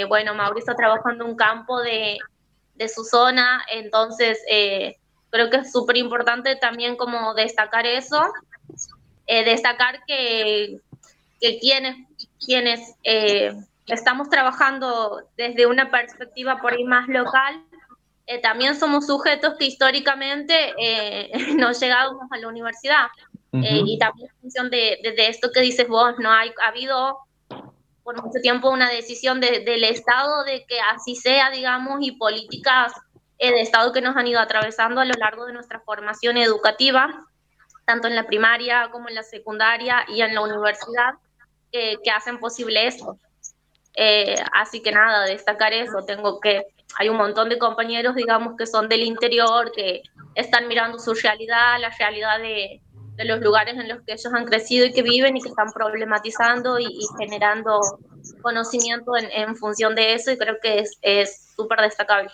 bueno, 0.07 0.33
Mauricio 0.33 0.73
trabajando 0.73 1.25
en 1.25 1.29
un 1.29 1.37
campo 1.37 1.79
de, 1.81 2.17
de 2.73 2.89
su 2.89 3.03
zona, 3.03 3.63
entonces 3.71 4.39
creo 5.29 5.51
que 5.51 5.57
es 5.57 5.71
súper 5.71 5.97
importante 5.97 6.55
también 6.55 6.95
como 6.95 7.35
destacar 7.35 7.85
eso, 7.85 8.23
destacar 9.27 10.03
que, 10.07 10.79
que 11.39 11.59
quienes, 11.59 12.07
quienes 12.43 12.95
estamos 13.85 14.31
trabajando 14.31 15.21
desde 15.37 15.67
una 15.67 15.91
perspectiva 15.91 16.57
por 16.57 16.73
ahí 16.73 16.85
más 16.85 17.07
local, 17.07 17.63
eh, 18.25 18.41
también 18.41 18.75
somos 18.79 19.07
sujetos 19.07 19.55
que 19.59 19.65
históricamente 19.65 20.73
eh, 20.77 21.31
no 21.57 21.71
llegábamos 21.71 22.31
a 22.31 22.37
la 22.37 22.47
universidad. 22.47 23.07
Eh, 23.51 23.83
y 23.85 23.99
también 23.99 24.29
en 24.31 24.41
función 24.41 24.69
de, 24.71 24.97
esto 25.17 25.51
que 25.53 25.61
dices 25.61 25.87
vos, 25.87 26.15
no 26.17 26.31
hay, 26.31 26.51
ha 26.63 26.69
habido 26.69 27.19
por 28.01 28.19
mucho 28.19 28.39
tiempo 28.41 28.71
una 28.71 28.89
decisión 28.89 29.39
del 29.39 29.83
Estado 29.83 30.43
de 30.43 30.65
que 30.65 30.79
así 30.79 31.15
sea, 31.15 31.51
digamos, 31.51 31.99
y 32.01 32.13
políticas 32.13 32.93
de 33.37 33.61
Estado 33.61 33.93
que 33.93 34.01
nos 34.01 34.15
han 34.15 34.25
ido 34.25 34.39
atravesando 34.39 35.01
a 35.01 35.05
lo 35.05 35.13
largo 35.13 35.45
de 35.45 35.53
nuestra 35.53 35.81
formación 35.81 36.37
educativa, 36.37 37.27
tanto 37.85 38.07
en 38.07 38.15
la 38.15 38.25
primaria 38.25 38.89
como 38.91 39.07
en 39.07 39.15
la 39.15 39.23
secundaria 39.23 40.03
y 40.07 40.21
en 40.21 40.33
la 40.33 40.41
universidad, 40.41 41.13
que 41.71 42.11
hacen 42.11 42.39
posible 42.39 42.87
eso. 42.87 43.19
Eh, 43.95 44.35
así 44.53 44.81
que 44.81 44.91
nada, 44.91 45.25
destacar 45.25 45.73
eso. 45.73 46.03
Tengo 46.05 46.39
que, 46.39 46.65
hay 46.97 47.09
un 47.09 47.17
montón 47.17 47.49
de 47.49 47.57
compañeros, 47.57 48.15
digamos, 48.15 48.55
que 48.57 48.65
son 48.65 48.89
del 48.89 49.03
interior, 49.03 49.71
que 49.71 50.03
están 50.35 50.67
mirando 50.67 50.99
su 50.99 51.13
realidad, 51.13 51.79
la 51.79 51.89
realidad 51.89 52.39
de, 52.39 52.81
de 53.15 53.25
los 53.25 53.39
lugares 53.41 53.75
en 53.75 53.87
los 53.87 54.01
que 54.01 54.13
ellos 54.13 54.33
han 54.33 54.45
crecido 54.45 54.85
y 54.85 54.93
que 54.93 55.03
viven 55.03 55.37
y 55.37 55.41
que 55.41 55.49
están 55.49 55.71
problematizando 55.71 56.79
y, 56.79 56.87
generando 57.19 57.79
conocimiento 58.41 59.17
en, 59.17 59.29
en, 59.31 59.55
función 59.55 59.95
de 59.95 60.13
eso 60.13 60.31
y 60.31 60.37
creo 60.37 60.55
que 60.61 60.83
es 61.01 61.53
súper 61.55 61.81
destacable. 61.81 62.29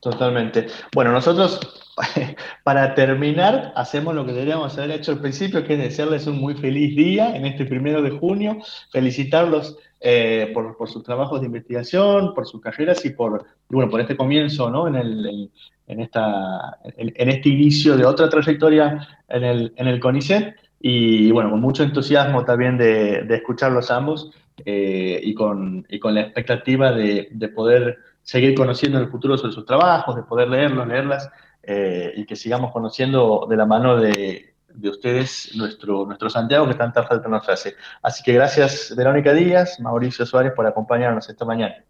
Totalmente. 0.00 0.66
Bueno, 0.94 1.12
nosotros 1.12 1.60
para 2.64 2.94
terminar 2.94 3.72
hacemos 3.76 4.14
lo 4.14 4.24
que 4.24 4.32
deberíamos 4.32 4.76
haber 4.78 4.92
hecho 4.92 5.12
al 5.12 5.20
principio, 5.20 5.64
que 5.64 5.74
es 5.74 5.78
desearles 5.78 6.26
un 6.26 6.40
muy 6.40 6.54
feliz 6.54 6.96
día 6.96 7.36
en 7.36 7.44
este 7.44 7.66
primero 7.66 8.00
de 8.00 8.10
junio, 8.10 8.58
felicitarlos 8.92 9.76
eh, 10.00 10.50
por, 10.54 10.88
sus 10.88 11.02
trabajos 11.02 11.40
de 11.40 11.46
investigación, 11.46 12.32
por 12.34 12.46
sus 12.46 12.60
carreras 12.60 13.04
y 13.04 13.10
por, 13.10 13.44
bueno, 13.68 13.90
por 13.90 14.00
este 14.00 14.16
comienzo, 14.16 14.70
¿no? 14.70 14.88
En, 14.88 14.94
el, 14.94 15.50
en, 15.86 16.00
esta, 16.00 16.78
en, 16.84 17.28
este 17.28 17.48
inicio 17.50 17.96
de 17.96 18.06
otra 18.06 18.28
trayectoria 18.28 19.06
en 19.28 19.44
el, 19.44 19.72
en 19.76 19.86
el 19.88 20.00
CONICET 20.00 20.56
y, 20.80 21.30
bueno, 21.32 21.50
con 21.50 21.60
mucho 21.60 21.82
entusiasmo 21.82 22.44
también 22.44 22.78
de, 22.78 23.22
de 23.22 23.34
escucharlos 23.36 23.90
ambos 23.90 24.30
eh, 24.64 25.20
y, 25.22 25.34
con, 25.34 25.86
y 25.88 25.98
con 25.98 26.14
la 26.14 26.22
expectativa 26.22 26.92
de, 26.92 27.28
de 27.30 27.48
poder 27.48 27.98
seguir 28.22 28.54
conociendo 28.54 28.98
en 28.98 29.04
el 29.04 29.10
futuro 29.10 29.36
sobre 29.36 29.52
sus 29.52 29.66
trabajos, 29.66 30.16
de 30.16 30.22
poder 30.22 30.48
leerlos, 30.48 30.86
leerlas 30.86 31.30
eh, 31.62 32.12
y 32.16 32.24
que 32.24 32.36
sigamos 32.36 32.72
conociendo 32.72 33.46
de 33.48 33.56
la 33.56 33.66
mano 33.66 33.96
de, 33.96 34.54
de 34.74 34.88
ustedes 34.88 35.50
nuestro, 35.54 36.06
nuestro 36.06 36.30
Santiago 36.30 36.66
que 36.68 36.74
tanta 36.74 37.02
falta 37.04 37.28
nos 37.28 37.48
hace. 37.48 37.76
Así 38.02 38.22
que 38.22 38.32
gracias 38.32 38.94
Verónica 38.96 39.32
Díaz, 39.32 39.80
Mauricio 39.80 40.26
Suárez 40.26 40.52
por 40.54 40.66
acompañarnos 40.66 41.28
esta 41.28 41.44
mañana. 41.44 41.84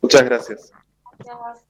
Muchas 0.00 0.22
gracias. 0.24 0.72
gracias. 1.18 1.69